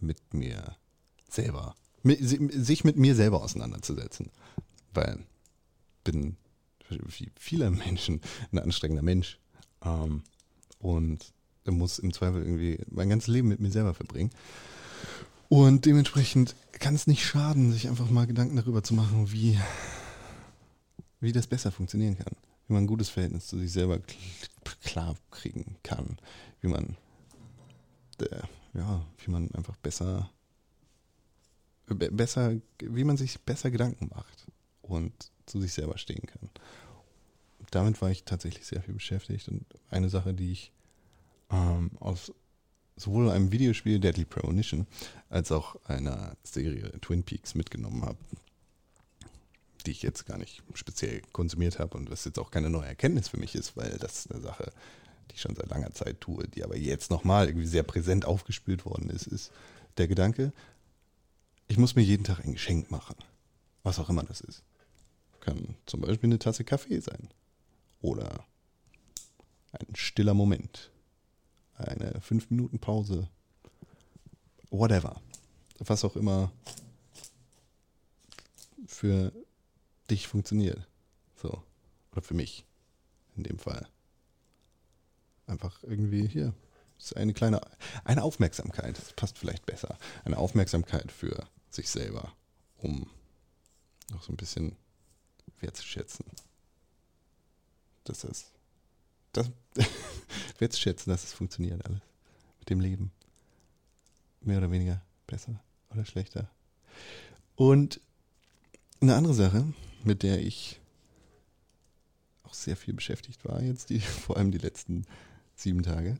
mit 0.00 0.34
mir 0.34 0.76
selber 1.28 1.74
sich 2.02 2.84
mit 2.84 2.96
mir 2.96 3.14
selber 3.14 3.42
auseinanderzusetzen. 3.42 4.30
Weil 4.94 5.18
bin 6.04 6.36
wie 6.88 7.30
viele 7.36 7.70
Menschen 7.70 8.20
ein 8.52 8.58
anstrengender 8.58 9.02
Mensch 9.02 9.38
ähm, 9.84 10.22
und 10.78 11.32
muss 11.66 12.00
im 12.00 12.12
Zweifel 12.12 12.42
irgendwie 12.42 12.80
mein 12.90 13.08
ganzes 13.08 13.28
Leben 13.28 13.46
mit 13.46 13.60
mir 13.60 13.70
selber 13.70 13.94
verbringen. 13.94 14.30
Und 15.48 15.84
dementsprechend 15.84 16.56
kann 16.72 16.96
es 16.96 17.06
nicht 17.06 17.24
schaden, 17.24 17.72
sich 17.72 17.88
einfach 17.88 18.10
mal 18.10 18.26
Gedanken 18.26 18.56
darüber 18.56 18.82
zu 18.82 18.94
machen, 18.94 19.30
wie, 19.30 19.56
wie 21.20 21.30
das 21.30 21.46
besser 21.46 21.70
funktionieren 21.70 22.16
kann. 22.18 22.34
Wie 22.66 22.72
man 22.72 22.84
ein 22.84 22.88
gutes 22.88 23.08
Verhältnis 23.08 23.46
zu 23.46 23.58
sich 23.58 23.70
selber 23.70 24.00
klar 24.82 25.14
kriegen 25.30 25.76
kann. 25.84 26.18
Wie 26.60 26.68
man, 26.68 26.96
ja, 28.74 29.04
wie 29.24 29.30
man 29.30 29.50
einfach 29.54 29.76
besser 29.76 30.30
besser, 31.94 32.54
wie 32.78 33.04
man 33.04 33.16
sich 33.16 33.40
besser 33.40 33.70
Gedanken 33.70 34.10
macht 34.14 34.46
und 34.82 35.12
zu 35.46 35.60
sich 35.60 35.72
selber 35.72 35.98
stehen 35.98 36.26
kann. 36.26 36.48
Damit 37.70 38.00
war 38.00 38.10
ich 38.10 38.24
tatsächlich 38.24 38.66
sehr 38.66 38.82
viel 38.82 38.94
beschäftigt 38.94 39.48
und 39.48 39.64
eine 39.90 40.08
Sache, 40.08 40.34
die 40.34 40.52
ich 40.52 40.72
ähm, 41.50 41.90
aus 42.00 42.32
sowohl 42.96 43.30
einem 43.30 43.50
Videospiel 43.50 43.98
Deadly 43.98 44.24
Premonition 44.24 44.86
als 45.28 45.52
auch 45.52 45.76
einer 45.86 46.36
Serie 46.42 46.92
Twin 47.00 47.22
Peaks 47.22 47.54
mitgenommen 47.54 48.04
habe, 48.04 48.18
die 49.86 49.92
ich 49.92 50.02
jetzt 50.02 50.26
gar 50.26 50.36
nicht 50.36 50.62
speziell 50.74 51.22
konsumiert 51.32 51.78
habe 51.78 51.96
und 51.96 52.10
was 52.10 52.24
jetzt 52.24 52.38
auch 52.38 52.50
keine 52.50 52.70
neue 52.70 52.88
Erkenntnis 52.88 53.28
für 53.28 53.38
mich 53.38 53.54
ist, 53.54 53.76
weil 53.76 53.96
das 53.98 54.30
eine 54.30 54.40
Sache, 54.40 54.72
die 55.30 55.34
ich 55.34 55.40
schon 55.40 55.54
seit 55.54 55.70
langer 55.70 55.92
Zeit 55.92 56.20
tue, 56.20 56.48
die 56.48 56.64
aber 56.64 56.76
jetzt 56.76 57.10
nochmal 57.10 57.46
irgendwie 57.46 57.66
sehr 57.66 57.82
präsent 57.82 58.24
aufgespült 58.24 58.84
worden 58.84 59.10
ist, 59.10 59.26
ist 59.26 59.52
der 59.96 60.08
Gedanke, 60.08 60.52
ich 61.68 61.78
muss 61.78 61.94
mir 61.94 62.02
jeden 62.02 62.24
Tag 62.24 62.44
ein 62.44 62.52
Geschenk 62.52 62.90
machen. 62.90 63.16
Was 63.82 63.98
auch 63.98 64.10
immer 64.10 64.24
das 64.24 64.40
ist. 64.40 64.62
Kann 65.40 65.76
zum 65.86 66.00
Beispiel 66.00 66.28
eine 66.28 66.38
Tasse 66.38 66.64
Kaffee 66.64 67.00
sein. 67.00 67.28
Oder 68.02 68.44
ein 69.72 69.94
stiller 69.94 70.34
Moment. 70.34 70.90
Eine 71.76 72.18
5-Minuten-Pause. 72.18 73.28
Whatever. 74.70 75.20
Was 75.78 76.04
auch 76.04 76.16
immer 76.16 76.52
für 78.86 79.32
dich 80.10 80.26
funktioniert. 80.26 80.86
So. 81.36 81.62
Oder 82.12 82.22
für 82.22 82.34
mich. 82.34 82.66
In 83.36 83.44
dem 83.44 83.58
Fall. 83.58 83.88
Einfach 85.50 85.82
irgendwie 85.82 86.28
hier. 86.28 86.54
Das 86.96 87.06
ist 87.06 87.16
eine 87.16 87.34
kleine, 87.34 87.60
eine 88.04 88.22
Aufmerksamkeit. 88.22 88.96
Das 88.96 89.12
passt 89.14 89.36
vielleicht 89.36 89.66
besser. 89.66 89.98
Eine 90.24 90.38
Aufmerksamkeit 90.38 91.10
für 91.10 91.48
sich 91.70 91.90
selber, 91.90 92.32
um 92.78 93.10
noch 94.12 94.22
so 94.22 94.32
ein 94.32 94.36
bisschen 94.36 94.76
wertzuschätzen. 95.60 96.24
Das 98.04 98.22
ist, 98.24 98.52
das, 99.32 99.50
wertzuschätzen, 100.58 101.10
dass 101.10 101.24
es 101.24 101.32
funktioniert 101.32 101.84
alles 101.84 102.00
mit 102.60 102.70
dem 102.70 102.80
Leben. 102.80 103.10
Mehr 104.40 104.58
oder 104.58 104.70
weniger 104.70 105.02
besser 105.26 105.60
oder 105.90 106.04
schlechter. 106.04 106.48
Und 107.56 108.00
eine 109.00 109.16
andere 109.16 109.34
Sache, 109.34 109.72
mit 110.04 110.22
der 110.22 110.40
ich 110.40 110.80
auch 112.44 112.54
sehr 112.54 112.76
viel 112.76 112.94
beschäftigt 112.94 113.44
war, 113.44 113.62
jetzt 113.62 113.90
die, 113.90 114.00
vor 114.00 114.36
allem 114.36 114.52
die 114.52 114.58
letzten 114.58 115.06
sieben 115.60 115.82
Tage, 115.82 116.18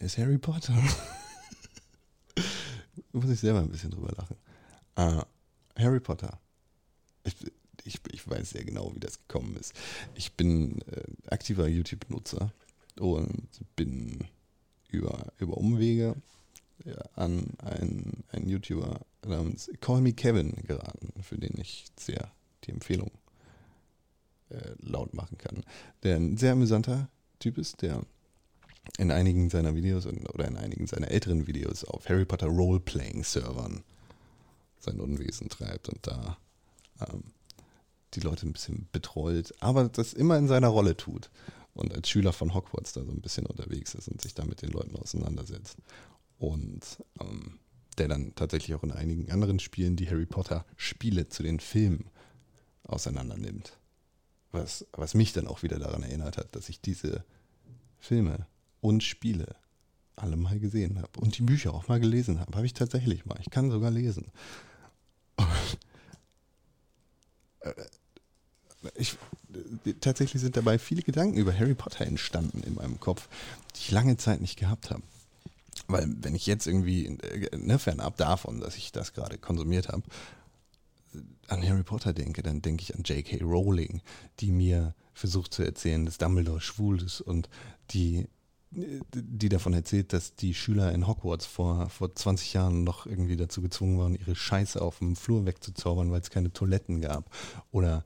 ist 0.00 0.18
Harry 0.18 0.38
Potter. 0.38 0.74
muss 3.12 3.30
ich 3.30 3.40
selber 3.40 3.60
ein 3.60 3.70
bisschen 3.70 3.90
drüber 3.90 4.12
lachen. 4.16 4.36
Uh, 4.98 5.22
Harry 5.76 6.00
Potter. 6.00 6.38
Ich, 7.24 7.34
ich, 7.84 8.00
ich, 8.12 8.28
weiß 8.28 8.50
sehr 8.50 8.64
genau, 8.64 8.94
wie 8.94 9.00
das 9.00 9.18
gekommen 9.18 9.56
ist. 9.56 9.72
Ich 10.14 10.34
bin 10.34 10.82
äh, 10.82 11.04
aktiver 11.30 11.66
YouTube-Nutzer 11.66 12.52
und 12.98 13.48
bin 13.76 14.26
über, 14.88 15.32
über 15.38 15.56
Umwege 15.56 16.16
ja, 16.84 17.02
an 17.14 17.46
einen, 17.58 18.24
einen 18.28 18.48
YouTuber 18.48 19.00
namens 19.26 19.70
Call 19.80 20.02
Me 20.02 20.12
Kevin 20.12 20.52
geraten, 20.66 21.12
für 21.22 21.38
den 21.38 21.58
ich 21.58 21.86
sehr 21.96 22.30
die 22.64 22.72
Empfehlung 22.72 23.10
äh, 24.50 24.74
laut 24.80 25.14
machen 25.14 25.38
kann. 25.38 25.64
Der 26.02 26.16
ein 26.16 26.36
sehr 26.36 26.52
amüsanter 26.52 27.08
Typ 27.44 27.58
ist, 27.58 27.82
der 27.82 28.06
in 28.96 29.10
einigen 29.10 29.50
seiner 29.50 29.74
Videos 29.74 30.06
oder 30.06 30.48
in 30.48 30.56
einigen 30.56 30.86
seiner 30.86 31.10
älteren 31.10 31.46
Videos 31.46 31.84
auf 31.84 32.08
Harry 32.08 32.24
Potter 32.24 32.46
Roleplaying-Servern 32.46 33.84
sein 34.78 34.98
Unwesen 34.98 35.50
treibt 35.50 35.90
und 35.90 36.06
da 36.06 36.38
ähm, 37.00 37.24
die 38.14 38.20
Leute 38.20 38.46
ein 38.46 38.54
bisschen 38.54 38.88
betrollt, 38.92 39.52
aber 39.60 39.90
das 39.90 40.14
immer 40.14 40.38
in 40.38 40.48
seiner 40.48 40.68
Rolle 40.68 40.96
tut. 40.96 41.30
und 41.74 41.92
als 41.92 42.08
Schüler 42.08 42.32
von 42.32 42.54
Hogwarts 42.54 42.94
da 42.94 43.04
so 43.04 43.10
ein 43.10 43.20
bisschen 43.20 43.44
unterwegs 43.44 43.94
ist 43.94 44.08
und 44.08 44.22
sich 44.22 44.32
da 44.32 44.46
mit 44.46 44.62
den 44.62 44.70
Leuten 44.70 44.96
auseinandersetzt. 44.96 45.76
Und 46.38 47.04
ähm, 47.20 47.58
der 47.98 48.08
dann 48.08 48.34
tatsächlich 48.36 48.74
auch 48.74 48.84
in 48.84 48.92
einigen 48.92 49.30
anderen 49.30 49.58
Spielen 49.58 49.96
die 49.96 50.08
Harry 50.08 50.24
Potter 50.24 50.64
Spiele 50.76 51.28
zu 51.28 51.42
den 51.42 51.60
Filmen 51.60 52.08
auseinander 52.84 53.36
nimmt. 53.36 53.76
Was, 54.54 54.86
was 54.92 55.14
mich 55.14 55.32
dann 55.32 55.48
auch 55.48 55.64
wieder 55.64 55.80
daran 55.80 56.04
erinnert 56.04 56.38
hat, 56.38 56.54
dass 56.54 56.68
ich 56.68 56.80
diese 56.80 57.24
Filme 57.98 58.46
und 58.80 59.02
Spiele 59.02 59.56
alle 60.14 60.36
mal 60.36 60.60
gesehen 60.60 60.98
habe 60.98 61.18
und 61.18 61.36
die 61.38 61.42
Bücher 61.42 61.74
auch 61.74 61.88
mal 61.88 61.98
gelesen 61.98 62.38
habe. 62.38 62.56
Habe 62.56 62.66
ich 62.66 62.72
tatsächlich 62.72 63.26
mal. 63.26 63.36
Ich 63.40 63.50
kann 63.50 63.70
sogar 63.72 63.90
lesen. 63.90 64.26
Äh, 67.60 67.72
ich, 68.94 69.16
tatsächlich 70.00 70.40
sind 70.40 70.56
dabei 70.56 70.78
viele 70.78 71.02
Gedanken 71.02 71.36
über 71.36 71.58
Harry 71.58 71.74
Potter 71.74 72.06
entstanden 72.06 72.62
in 72.62 72.74
meinem 72.74 73.00
Kopf, 73.00 73.28
die 73.74 73.80
ich 73.80 73.90
lange 73.90 74.18
Zeit 74.18 74.40
nicht 74.40 74.58
gehabt 74.58 74.90
habe. 74.90 75.02
Weil 75.88 76.06
wenn 76.20 76.34
ich 76.34 76.46
jetzt 76.46 76.66
irgendwie, 76.66 77.06
äh, 77.06 77.56
ne, 77.56 77.78
fernab 77.78 78.16
davon, 78.18 78.60
dass 78.60 78.76
ich 78.76 78.92
das 78.92 79.14
gerade 79.14 79.38
konsumiert 79.38 79.88
habe, 79.88 80.02
an 81.48 81.66
Harry 81.66 81.82
Potter 81.82 82.12
denke, 82.12 82.42
dann 82.42 82.62
denke 82.62 82.82
ich 82.82 82.94
an 82.94 83.02
J.K. 83.02 83.42
Rowling, 83.42 84.00
die 84.40 84.52
mir 84.52 84.94
versucht 85.12 85.54
zu 85.54 85.62
erzählen, 85.62 86.04
dass 86.04 86.18
Dumbledore 86.18 86.60
schwul 86.60 87.02
ist 87.02 87.20
und 87.20 87.48
die, 87.90 88.26
die 88.70 89.48
davon 89.48 89.74
erzählt, 89.74 90.12
dass 90.12 90.34
die 90.34 90.54
Schüler 90.54 90.92
in 90.92 91.06
Hogwarts 91.06 91.46
vor, 91.46 91.88
vor 91.90 92.14
20 92.14 92.54
Jahren 92.54 92.84
noch 92.84 93.06
irgendwie 93.06 93.36
dazu 93.36 93.62
gezwungen 93.62 93.98
waren, 93.98 94.14
ihre 94.16 94.34
Scheiße 94.34 94.80
auf 94.80 94.98
dem 94.98 95.16
Flur 95.16 95.46
wegzuzaubern, 95.46 96.10
weil 96.10 96.20
es 96.20 96.30
keine 96.30 96.52
Toiletten 96.52 97.00
gab. 97.00 97.30
Oder 97.70 98.04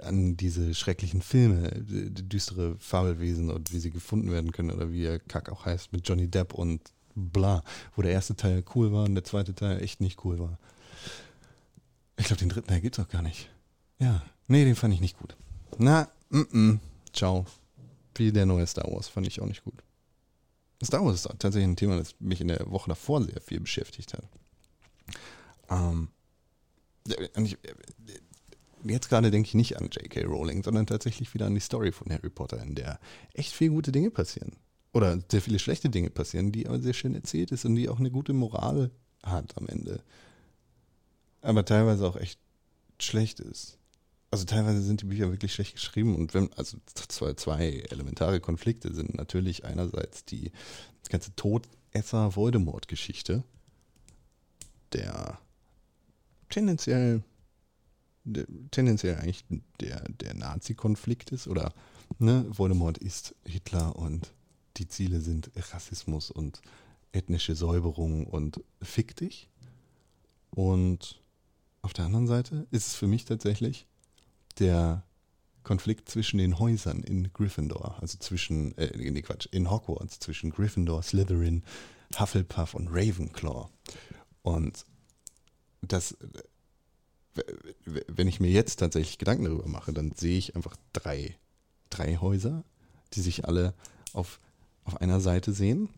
an 0.00 0.36
diese 0.36 0.74
schrecklichen 0.74 1.22
Filme, 1.22 1.70
düstere 1.70 2.76
Fabelwesen 2.78 3.50
und 3.50 3.72
wie 3.72 3.78
sie 3.78 3.90
gefunden 3.90 4.30
werden 4.30 4.52
können 4.52 4.70
oder 4.70 4.90
wie 4.90 5.04
er 5.04 5.18
Kack 5.18 5.50
auch 5.50 5.64
heißt 5.64 5.92
mit 5.92 6.08
Johnny 6.08 6.28
Depp 6.28 6.54
und 6.54 6.80
bla, 7.14 7.62
wo 7.94 8.02
der 8.02 8.12
erste 8.12 8.36
Teil 8.36 8.64
cool 8.74 8.92
war 8.92 9.04
und 9.04 9.14
der 9.14 9.24
zweite 9.24 9.54
Teil 9.54 9.82
echt 9.82 10.00
nicht 10.00 10.24
cool 10.24 10.38
war. 10.38 10.58
Ich 12.16 12.26
glaube, 12.26 12.40
den 12.40 12.48
dritten 12.48 12.68
Teil 12.68 12.80
gibt's 12.80 12.98
auch 12.98 13.08
gar 13.08 13.22
nicht. 13.22 13.50
Ja, 13.98 14.22
nee, 14.48 14.64
den 14.64 14.76
fand 14.76 14.94
ich 14.94 15.00
nicht 15.00 15.18
gut. 15.18 15.36
Na, 15.78 16.08
mm, 16.30 16.40
-mm. 16.40 16.78
ciao. 17.12 17.46
Wie 18.14 18.32
der 18.32 18.46
neue 18.46 18.66
Star 18.66 18.90
Wars 18.90 19.08
fand 19.08 19.26
ich 19.26 19.40
auch 19.40 19.46
nicht 19.46 19.64
gut. 19.64 19.82
Star 20.82 21.04
Wars 21.04 21.16
ist 21.16 21.28
tatsächlich 21.38 21.64
ein 21.64 21.76
Thema, 21.76 21.96
das 21.96 22.14
mich 22.18 22.40
in 22.40 22.48
der 22.48 22.70
Woche 22.70 22.88
davor 22.88 23.22
sehr 23.22 23.40
viel 23.40 23.60
beschäftigt 23.60 24.14
hat. 24.14 24.24
Ähm, 25.70 26.08
ich, 27.36 27.58
jetzt 28.84 29.08
gerade 29.08 29.30
denke 29.30 29.48
ich 29.48 29.54
nicht 29.54 29.76
an 29.76 29.88
J.K. 29.90 30.24
Rowling, 30.24 30.62
sondern 30.62 30.86
tatsächlich 30.86 31.32
wieder 31.34 31.46
an 31.46 31.54
die 31.54 31.60
Story 31.60 31.92
von 31.92 32.10
Harry 32.10 32.30
Potter, 32.30 32.62
in 32.62 32.74
der 32.74 32.98
echt 33.32 33.52
viel 33.52 33.70
gute 33.70 33.92
Dinge 33.92 34.10
passieren. 34.10 34.52
Oder 34.92 35.18
sehr 35.30 35.42
viele 35.42 35.58
schlechte 35.58 35.90
Dinge 35.90 36.10
passieren, 36.10 36.52
die 36.52 36.66
aber 36.66 36.80
sehr 36.80 36.94
schön 36.94 37.14
erzählt 37.14 37.52
ist 37.52 37.64
und 37.64 37.74
die 37.74 37.88
auch 37.88 37.98
eine 37.98 38.10
gute 38.10 38.32
Moral 38.32 38.90
hat 39.22 39.56
am 39.58 39.66
Ende. 39.68 40.02
Aber 41.46 41.64
teilweise 41.64 42.06
auch 42.08 42.16
echt 42.16 42.40
schlecht 43.00 43.38
ist. 43.38 43.78
Also 44.32 44.46
teilweise 44.46 44.82
sind 44.82 45.02
die 45.02 45.06
Bücher 45.06 45.30
wirklich 45.30 45.54
schlecht 45.54 45.74
geschrieben 45.74 46.16
und 46.16 46.34
wenn, 46.34 46.52
also 46.54 46.76
zwei, 46.86 47.34
zwei 47.34 47.84
elementare 47.88 48.40
Konflikte 48.40 48.92
sind 48.92 49.14
natürlich 49.14 49.64
einerseits 49.64 50.24
die 50.24 50.50
ganze 51.08 51.36
Todesser-Voldemort-Geschichte, 51.36 53.44
der 54.92 55.38
tendenziell 56.48 57.22
tendenziell 58.72 59.18
eigentlich 59.18 59.44
der, 59.80 60.00
der 60.08 60.34
Nazi-Konflikt 60.34 61.30
ist 61.30 61.46
oder 61.46 61.72
ne, 62.18 62.44
Voldemort 62.48 62.98
ist 62.98 63.36
Hitler 63.44 63.94
und 63.94 64.34
die 64.78 64.88
Ziele 64.88 65.20
sind 65.20 65.52
Rassismus 65.54 66.32
und 66.32 66.60
ethnische 67.12 67.54
Säuberung 67.54 68.26
und 68.26 68.60
fick 68.82 69.14
dich. 69.14 69.48
Und 70.50 71.20
auf 71.86 71.94
der 71.94 72.04
anderen 72.04 72.26
Seite 72.26 72.66
ist 72.70 72.88
es 72.88 72.94
für 72.94 73.06
mich 73.06 73.24
tatsächlich 73.24 73.86
der 74.58 75.02
Konflikt 75.62 76.08
zwischen 76.08 76.38
den 76.38 76.58
Häusern 76.58 77.02
in 77.02 77.32
Gryffindor, 77.32 77.96
also 78.00 78.18
zwischen, 78.18 78.76
äh, 78.78 78.92
nee, 78.96 79.22
Quatsch, 79.22 79.48
in 79.50 79.70
Hogwarts, 79.70 80.18
zwischen 80.20 80.50
Gryffindor, 80.50 81.02
Slytherin, 81.02 81.64
Hufflepuff 82.18 82.74
und 82.74 82.88
Ravenclaw. 82.88 83.68
Und 84.42 84.84
das 85.80 86.16
wenn 88.06 88.28
ich 88.28 88.40
mir 88.40 88.50
jetzt 88.50 88.76
tatsächlich 88.76 89.18
Gedanken 89.18 89.44
darüber 89.44 89.68
mache, 89.68 89.92
dann 89.92 90.12
sehe 90.12 90.38
ich 90.38 90.56
einfach 90.56 90.76
drei, 90.92 91.36
drei 91.90 92.16
Häuser, 92.16 92.64
die 93.12 93.20
sich 93.20 93.44
alle 93.44 93.74
auf, 94.12 94.40
auf 94.84 95.00
einer 95.00 95.20
Seite 95.20 95.52
sehen 95.52 95.88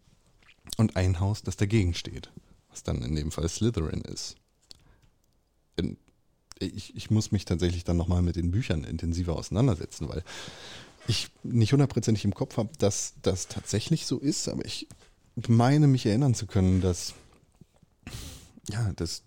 und 0.77 0.97
ein 0.97 1.21
Haus, 1.21 1.43
das 1.43 1.57
dagegen 1.57 1.95
steht, 1.95 2.31
was 2.69 2.83
dann 2.83 3.03
in 3.03 3.15
dem 3.15 3.31
Fall 3.31 3.49
Slytherin 3.49 4.03
ist. 4.03 4.37
Ich, 6.59 6.97
ich 6.97 7.11
muss 7.11 7.31
mich 7.31 7.45
tatsächlich 7.45 7.85
dann 7.85 7.97
nochmal 7.97 8.23
mit 8.23 8.37
den 8.37 8.51
Büchern 8.51 8.85
intensiver 8.85 9.37
auseinandersetzen, 9.37 10.09
weil 10.09 10.25
ich 11.07 11.31
nicht 11.43 11.73
hundertprozentig 11.73 12.25
im 12.25 12.35
Kopf 12.35 12.57
habe, 12.57 12.71
dass 12.79 13.15
das 13.23 13.49
tatsächlich 13.49 14.07
so 14.07 14.19
ist, 14.19 14.49
aber 14.49 14.65
ich 14.65 14.89
meine 15.47 15.87
mich 15.87 16.05
erinnern 16.05 16.35
zu 16.35 16.47
können, 16.47 16.81
dass 16.81 17.15
ja, 18.69 18.93
dass 18.95 19.23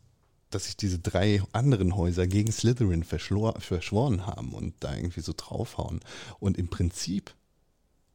dass 0.52 0.66
sich 0.66 0.78
diese 0.78 1.00
drei 1.00 1.42
anderen 1.54 1.96
Häuser 1.96 2.28
gegen 2.28 2.52
Slytherin 2.52 3.04
verschworen 3.04 4.28
haben 4.28 4.54
und 4.54 4.76
da 4.82 4.96
irgendwie 4.96 5.22
so 5.22 5.34
draufhauen. 5.36 6.02
Und 6.40 6.58
im 6.58 6.68
Prinzip 6.68 7.34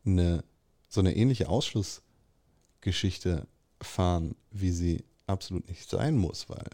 eine, 0.04 0.44
so 0.88 1.00
eine 1.00 1.16
ähnliche 1.16 1.48
Ausschlussgeschichte 1.48 3.46
fahren, 3.80 4.36
wie 4.50 4.70
sie 4.70 5.04
absolut 5.26 5.68
nicht 5.68 5.88
sein 5.88 6.16
muss, 6.16 6.48
weil 6.48 6.66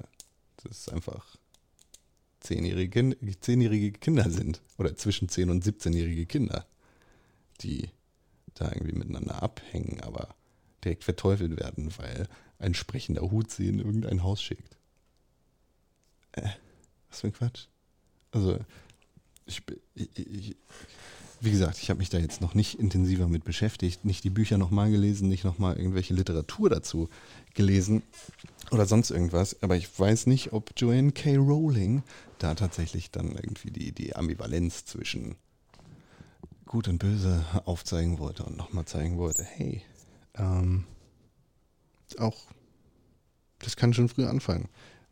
das 0.64 0.88
einfach 0.88 1.36
zehnjährige, 2.42 3.16
zehnjährige 3.40 3.92
Kinder 3.92 4.28
sind 4.30 4.60
oder 4.78 4.96
zwischen 4.96 5.28
zehn 5.28 5.50
und 5.50 5.64
17-jährige 5.64 6.26
Kinder, 6.26 6.66
die 7.60 7.88
da 8.54 8.70
irgendwie 8.72 8.98
miteinander 8.98 9.42
abhängen, 9.42 10.00
aber 10.00 10.34
direkt 10.84 11.04
verteufelt 11.04 11.58
werden, 11.58 11.92
weil 11.96 12.28
ein 12.58 12.74
sprechender 12.74 13.22
Hut 13.22 13.50
sie 13.50 13.68
in 13.68 13.78
irgendein 13.78 14.22
Haus 14.22 14.42
schickt 14.42 14.76
äh, 16.32 16.48
was 17.08 17.20
für 17.20 17.28
ein 17.28 17.32
Quatsch. 17.32 17.66
Also, 18.30 18.58
ich, 19.46 19.62
ich, 19.94 20.16
ich 20.16 20.56
wie 21.42 21.50
gesagt, 21.50 21.78
ich 21.78 21.90
habe 21.90 21.98
mich 21.98 22.08
da 22.08 22.18
jetzt 22.18 22.40
noch 22.40 22.54
nicht 22.54 22.78
intensiver 22.78 23.28
mit 23.28 23.44
beschäftigt, 23.44 24.04
nicht 24.04 24.24
die 24.24 24.30
Bücher 24.30 24.58
nochmal 24.58 24.90
gelesen, 24.90 25.28
nicht 25.28 25.44
nochmal 25.44 25.76
irgendwelche 25.76 26.14
Literatur 26.14 26.70
dazu 26.70 27.08
gelesen 27.54 28.02
oder 28.70 28.86
sonst 28.86 29.10
irgendwas, 29.10 29.62
aber 29.62 29.76
ich 29.76 29.98
weiß 29.98 30.26
nicht, 30.26 30.52
ob 30.52 30.72
Joanne 30.76 31.12
K. 31.12 31.36
Rowling 31.36 32.02
da 32.38 32.54
tatsächlich 32.54 33.10
dann 33.10 33.32
irgendwie 33.32 33.70
die, 33.70 33.92
die 33.92 34.14
Ambivalenz 34.14 34.84
zwischen 34.84 35.36
Gut 36.64 36.88
und 36.88 36.98
Böse 36.98 37.44
aufzeigen 37.64 38.18
wollte 38.18 38.44
und 38.44 38.56
nochmal 38.56 38.84
zeigen 38.86 39.18
wollte, 39.18 39.44
hey, 39.44 39.82
ähm, 40.36 40.84
auch, 42.18 42.46
das 43.58 43.76
kann 43.76 43.92
schon 43.92 44.08
früh 44.08 44.24
anfangen 44.24 44.68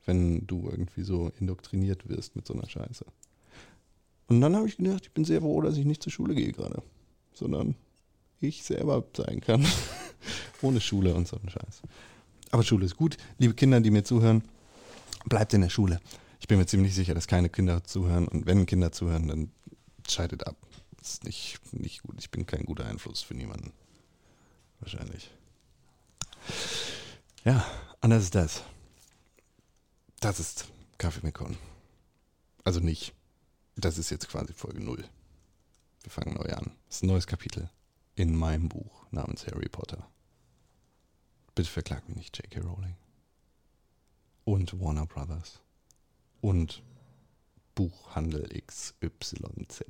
wenn 0.07 0.47
du 0.47 0.69
irgendwie 0.69 1.03
so 1.03 1.31
indoktriniert 1.39 2.09
wirst 2.09 2.37
mit 2.37 2.47
so 2.47 2.55
einer 2.55 2.69
Scheiße. 2.69 3.05
Und 4.31 4.41
dann 4.41 4.55
habe 4.55 4.69
ich 4.69 4.77
gedacht, 4.77 5.03
ich 5.03 5.11
bin 5.13 5.25
sehr 5.25 5.41
froh, 5.41 5.61
dass 5.61 5.77
ich 5.77 5.85
nicht 5.85 6.05
zur 6.05 6.13
Schule 6.13 6.37
gehe 6.37 6.53
gerade, 6.53 6.83
sondern 7.35 7.75
ich 8.41 8.63
selber 8.63 9.05
sein 9.17 9.41
kann. 9.41 9.67
Ohne 10.63 10.81
Schule 10.81 11.15
und 11.17 11.27
so 11.27 11.37
einen 11.37 11.51
Scheiß. 11.51 11.83
Aber 12.53 12.63
Schule 12.63 12.87
ist 12.87 12.97
gut. 12.97 13.17
Liebe 13.39 13.55
Kinder, 13.55 13.81
die 13.81 13.91
mir 13.91 14.05
zuhören, 14.05 14.45
bleibt 15.27 15.53
in 15.53 15.63
der 15.63 15.69
Schule. 15.69 16.01
Ich 16.39 16.47
bin 16.47 16.59
mir 16.59 16.67
ziemlich 16.67 16.95
sicher, 16.95 17.13
dass 17.13 17.27
keine 17.27 17.49
Kinder 17.49 17.83
zuhören. 17.83 18.29
Und 18.29 18.47
wenn 18.47 18.67
Kinder 18.67 18.93
zuhören, 18.93 19.27
dann 19.27 19.51
scheidet 20.09 20.47
ab. 20.47 20.57
Das 20.97 21.15
ist 21.15 21.25
nicht, 21.25 21.59
nicht 21.73 22.05
gut. 22.05 22.15
Ich 22.21 22.31
bin 22.31 22.47
kein 22.47 22.65
guter 22.65 22.85
Einfluss 22.87 23.23
für 23.23 23.35
niemanden. 23.35 23.73
Wahrscheinlich. 24.79 25.29
Ja, 27.45 27.67
anders 28.01 28.23
ist 28.25 28.37
das. 28.37 28.63
Das 30.21 30.39
ist 30.39 30.67
Kaffee 30.99 31.27
mit 31.27 31.35
Korn. 31.35 31.57
Also 32.63 32.79
nicht. 32.79 33.13
Das 33.77 33.99
ist 33.99 34.11
jetzt 34.11 34.29
quasi 34.29 34.53
Folge 34.53 34.81
0. 34.81 35.05
Wir 36.03 36.11
fangen 36.11 36.35
neu 36.35 36.53
an. 36.53 36.73
Das 36.87 36.97
ist 36.97 37.03
ein 37.03 37.09
neues 37.09 37.27
Kapitel 37.27 37.71
in 38.15 38.37
meinem 38.37 38.69
Buch 38.69 39.07
namens 39.11 39.47
Harry 39.47 39.69
Potter. 39.69 40.09
Bitte 41.55 41.71
verklag 41.71 42.07
mich 42.09 42.17
nicht, 42.17 42.37
J.K. 42.37 42.61
Rowling. 42.61 42.97
Und 44.45 44.81
Warner 44.81 45.07
Brothers. 45.07 45.61
Und 46.41 46.83
Buchhandel 47.75 48.49
XYZ. 48.67 49.85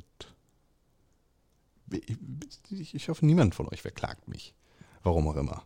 Ich 2.70 3.08
hoffe, 3.08 3.26
niemand 3.26 3.54
von 3.54 3.68
euch 3.68 3.82
verklagt 3.82 4.28
mich. 4.28 4.54
Warum 5.02 5.26
auch 5.28 5.36
immer. 5.36 5.64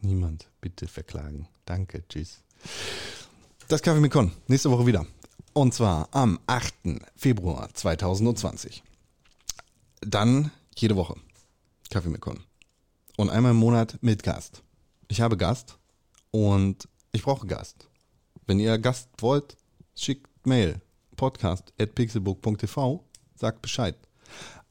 Niemand, 0.00 0.50
bitte 0.60 0.88
verklagen. 0.88 1.48
Danke, 1.64 2.06
tschüss. 2.08 2.42
Das 3.68 3.80
Kaffee 3.80 4.00
mit 4.00 4.12
Con. 4.12 4.32
Nächste 4.46 4.70
Woche 4.70 4.86
wieder. 4.86 5.06
Und 5.54 5.72
zwar 5.72 6.08
am 6.10 6.40
8. 6.48 6.74
Februar 7.14 7.72
2020. 7.72 8.82
Dann 10.00 10.50
jede 10.76 10.96
Woche 10.96 11.14
Kaffee 11.90 12.08
mit 12.08 12.20
Con. 12.20 12.40
Und 13.16 13.30
einmal 13.30 13.52
im 13.52 13.58
Monat 13.58 13.96
mit 14.00 14.24
Gast. 14.24 14.64
Ich 15.06 15.20
habe 15.20 15.36
Gast 15.36 15.78
und 16.32 16.88
ich 17.12 17.22
brauche 17.22 17.46
Gast. 17.46 17.86
Wenn 18.46 18.58
ihr 18.58 18.76
Gast 18.78 19.08
wollt, 19.18 19.56
schickt 19.94 20.26
Mail. 20.44 20.80
Podcast 21.14 21.72
at 21.80 21.94
pixelbook.tv. 21.94 23.04
Sagt 23.36 23.62
Bescheid. 23.62 23.94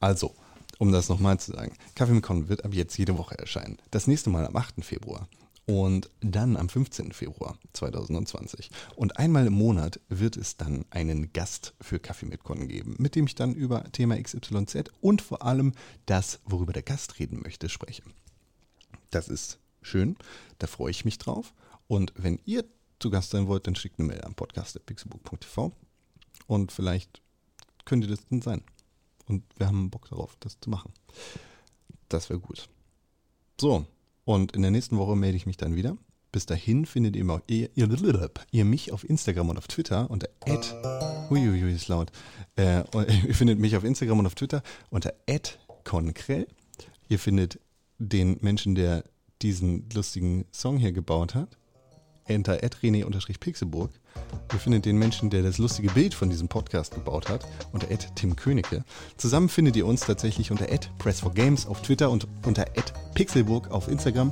Also, 0.02 0.36
um 0.80 0.92
das 0.92 1.08
nochmal 1.08 1.40
zu 1.40 1.54
sagen, 1.54 1.78
Kaffee 1.96 2.12
mit 2.12 2.24
Con 2.24 2.50
wird 2.50 2.66
ab 2.66 2.74
jetzt 2.74 2.98
jede 2.98 3.18
Woche 3.18 3.38
erscheinen. 3.38 3.78
Das 3.92 4.08
nächste 4.08 4.30
Mal 4.30 4.46
am 4.46 4.58
8. 4.58 4.84
Februar. 4.84 5.30
Und 5.66 6.10
dann 6.20 6.58
am 6.58 6.68
15. 6.68 7.14
Februar 7.14 7.58
2020. 7.72 8.70
Und 8.96 9.18
einmal 9.18 9.48
im 9.48 9.54
Monat 9.54 10.02
wird 10.10 10.36
es 10.36 10.58
dann 10.58 10.84
einen 10.90 11.32
Gast 11.32 11.74
für 11.80 12.00
Kaffee 12.00 12.26
mit 12.26 12.44
Con 12.44 12.68
geben, 12.68 12.96
mit 13.00 13.16
dem 13.16 13.28
ich 13.28 13.36
dann 13.36 13.54
über 13.54 13.90
Thema 13.92 14.22
XYZ 14.22 14.92
und 15.00 15.22
vor 15.22 15.44
allem 15.44 15.72
das, 16.06 16.42
worüber 16.46 16.74
der 16.74 16.84
Gast 16.84 17.18
reden 17.20 17.42
möchte, 17.42 17.70
spreche. 17.70 18.04
Das 19.10 19.30
ist 19.30 19.60
schön, 19.82 20.18
da 20.60 20.68
freue 20.68 20.92
ich 20.92 21.06
mich 21.06 21.18
drauf. 21.18 21.54
Und 21.88 22.14
wenn 22.18 22.40
ihr 22.46 22.66
zu 23.00 23.10
Gast 23.10 23.32
sein 23.32 23.48
wollt, 23.48 23.68
dann 23.68 23.76
schickt 23.76 24.00
eine 24.00 24.08
Mail 24.08 24.22
an 24.22 24.34
podcast.pixelbook.tv 24.34 25.72
und 26.48 26.72
vielleicht 26.72 27.22
könnt 27.86 28.04
ihr 28.04 28.10
das 28.10 28.26
dann 28.30 28.42
sein. 28.42 28.64
Und 29.28 29.44
wir 29.58 29.68
haben 29.68 29.90
Bock 29.90 30.10
darauf, 30.10 30.36
das 30.40 30.60
zu 30.60 30.70
machen. 30.70 30.92
Das 32.10 32.30
wäre 32.30 32.40
gut. 32.40 32.68
So, 33.60 33.86
und 34.26 34.56
in 34.56 34.62
der 34.62 34.72
nächsten 34.72 34.98
Woche 34.98 35.16
melde 35.16 35.38
ich 35.38 35.46
mich 35.46 35.58
dann 35.58 35.76
wieder. 35.76 35.98
Bis 36.32 36.48
dahin 36.48 36.88
findet 36.88 37.16
ihr, 37.16 37.26
ihr, 37.48 37.70
ihr, 37.76 38.30
ihr 38.52 38.66
mich 38.66 38.92
auf 38.92 39.08
Instagram 39.08 39.50
und 39.50 39.58
auf 39.58 39.68
Twitter 39.68 40.10
unter 40.10 40.28
Uiuiui, 41.30 41.72
ist 41.72 41.88
laut. 41.90 42.12
Äh, 42.56 42.84
ihr 43.28 43.36
findet 43.36 43.60
mich 43.60 43.78
auf 43.78 43.84
Instagram 43.84 44.20
und 44.20 44.26
auf 44.26 44.36
Twitter 44.36 44.64
unter 44.90 45.14
@konkrell. 45.84 46.48
Ihr 47.08 47.20
findet 47.20 47.60
den 48.00 48.40
Menschen, 48.42 48.74
der 48.74 49.04
diesen 49.44 49.90
lustigen 49.94 50.46
Song 50.52 50.78
hier 50.78 50.92
gebaut 50.92 51.36
hat, 51.36 51.58
unter 52.28 52.58
rené-pixelburg. 52.58 53.92
Ihr 54.52 54.60
findet 54.60 54.86
den 54.86 54.98
Menschen, 54.98 55.30
der 55.30 55.44
das 55.44 55.58
lustige 55.58 55.92
Bild 55.92 56.14
von 56.14 56.30
diesem 56.30 56.48
Podcast 56.48 56.96
gebaut 56.96 57.30
hat, 57.30 57.46
unter 57.74 57.88
Tim 58.16 58.36
Königke. 58.36 58.84
Zusammen 59.18 59.50
findet 59.50 59.76
ihr 59.76 59.86
uns 59.86 60.02
tatsächlich 60.02 60.50
unter 60.50 60.66
press4games 60.66 61.68
auf 61.68 61.82
Twitter 61.82 62.10
und 62.10 62.28
unter 62.46 62.66
pixelburg 63.14 63.72
auf 63.72 63.88
Instagram 63.88 64.32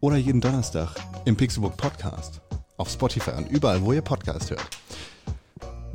oder 0.00 0.16
jeden 0.16 0.40
Donnerstag 0.40 0.94
im 1.24 1.36
Pixelburg 1.36 1.76
Podcast 1.76 2.40
auf 2.76 2.90
Spotify 2.90 3.30
und 3.30 3.50
überall, 3.50 3.82
wo 3.82 3.92
ihr 3.92 4.02
Podcast 4.02 4.50
hört. 4.50 4.66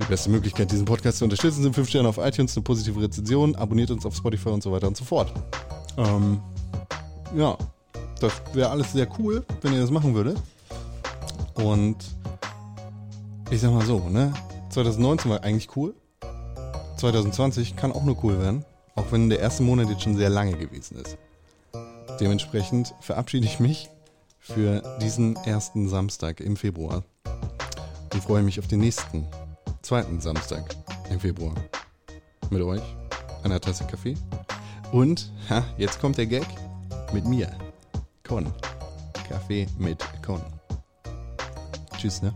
Die 0.02 0.06
beste 0.06 0.30
Möglichkeit, 0.30 0.72
diesen 0.72 0.86
Podcast 0.86 1.18
zu 1.18 1.26
unterstützen, 1.26 1.62
sind 1.62 1.76
5 1.76 1.90
Sterne 1.90 2.08
auf 2.08 2.18
iTunes, 2.18 2.56
eine 2.56 2.64
positive 2.64 3.02
Rezension, 3.02 3.56
abonniert 3.56 3.92
uns 3.92 4.06
auf 4.06 4.16
Spotify 4.16 4.50
und 4.50 4.64
so 4.64 4.72
weiter 4.72 4.88
und 4.88 4.96
so 4.96 5.04
fort. 5.04 5.34
Ähm, 5.98 6.40
ja, 7.36 7.58
das 8.20 8.32
wäre 8.54 8.70
alles 8.70 8.94
sehr 8.94 9.08
cool, 9.20 9.46
wenn 9.62 9.74
ihr 9.74 9.82
das 9.82 9.92
machen 9.92 10.16
würdet. 10.16 10.42
Und 11.56 11.98
ich 13.52 13.60
sag 13.60 13.72
mal 13.72 13.86
so, 13.86 14.00
ne? 14.10 14.34
2019 14.70 15.32
war 15.32 15.44
eigentlich 15.44 15.76
cool. 15.76 15.94
2020 16.98 17.76
kann 17.76 17.92
auch 17.92 18.04
nur 18.04 18.24
cool 18.24 18.40
werden, 18.40 18.66
auch 18.96 19.12
wenn 19.12 19.30
der 19.30 19.40
erste 19.40 19.64
Monat 19.64 19.90
jetzt 19.90 20.04
schon 20.04 20.16
sehr 20.16 20.30
lange 20.30 20.54
gewesen 20.54 20.98
ist. 20.98 21.18
Dementsprechend 22.20 22.94
verabschiede 23.00 23.46
ich 23.46 23.60
mich 23.60 23.90
für 24.40 24.82
diesen 25.02 25.36
ersten 25.38 25.88
Samstag 25.88 26.42
im 26.42 26.58
Februar 26.58 27.04
und 28.14 28.24
freue 28.24 28.44
mich 28.44 28.60
auf 28.60 28.68
den 28.68 28.80
nächsten, 28.80 29.26
zweiten 29.82 30.20
Samstag 30.20 30.76
im 31.10 31.20
Februar. 31.20 31.56
Mit 32.50 32.62
euch, 32.62 32.82
einer 33.44 33.62
Tasse 33.62 33.86
Kaffee. 33.86 34.16
Und, 34.92 35.32
ha, 35.50 35.64
jetzt 35.78 36.00
kommt 36.02 36.18
der 36.18 36.26
Gag 36.26 36.48
mit 37.14 37.26
mir. 37.26 37.50
Con. 38.28 38.52
Kaffee 39.28 39.68
mit 39.78 40.04
Con. 40.26 40.42
Tschüss, 41.98 42.22
ne? 42.22 42.34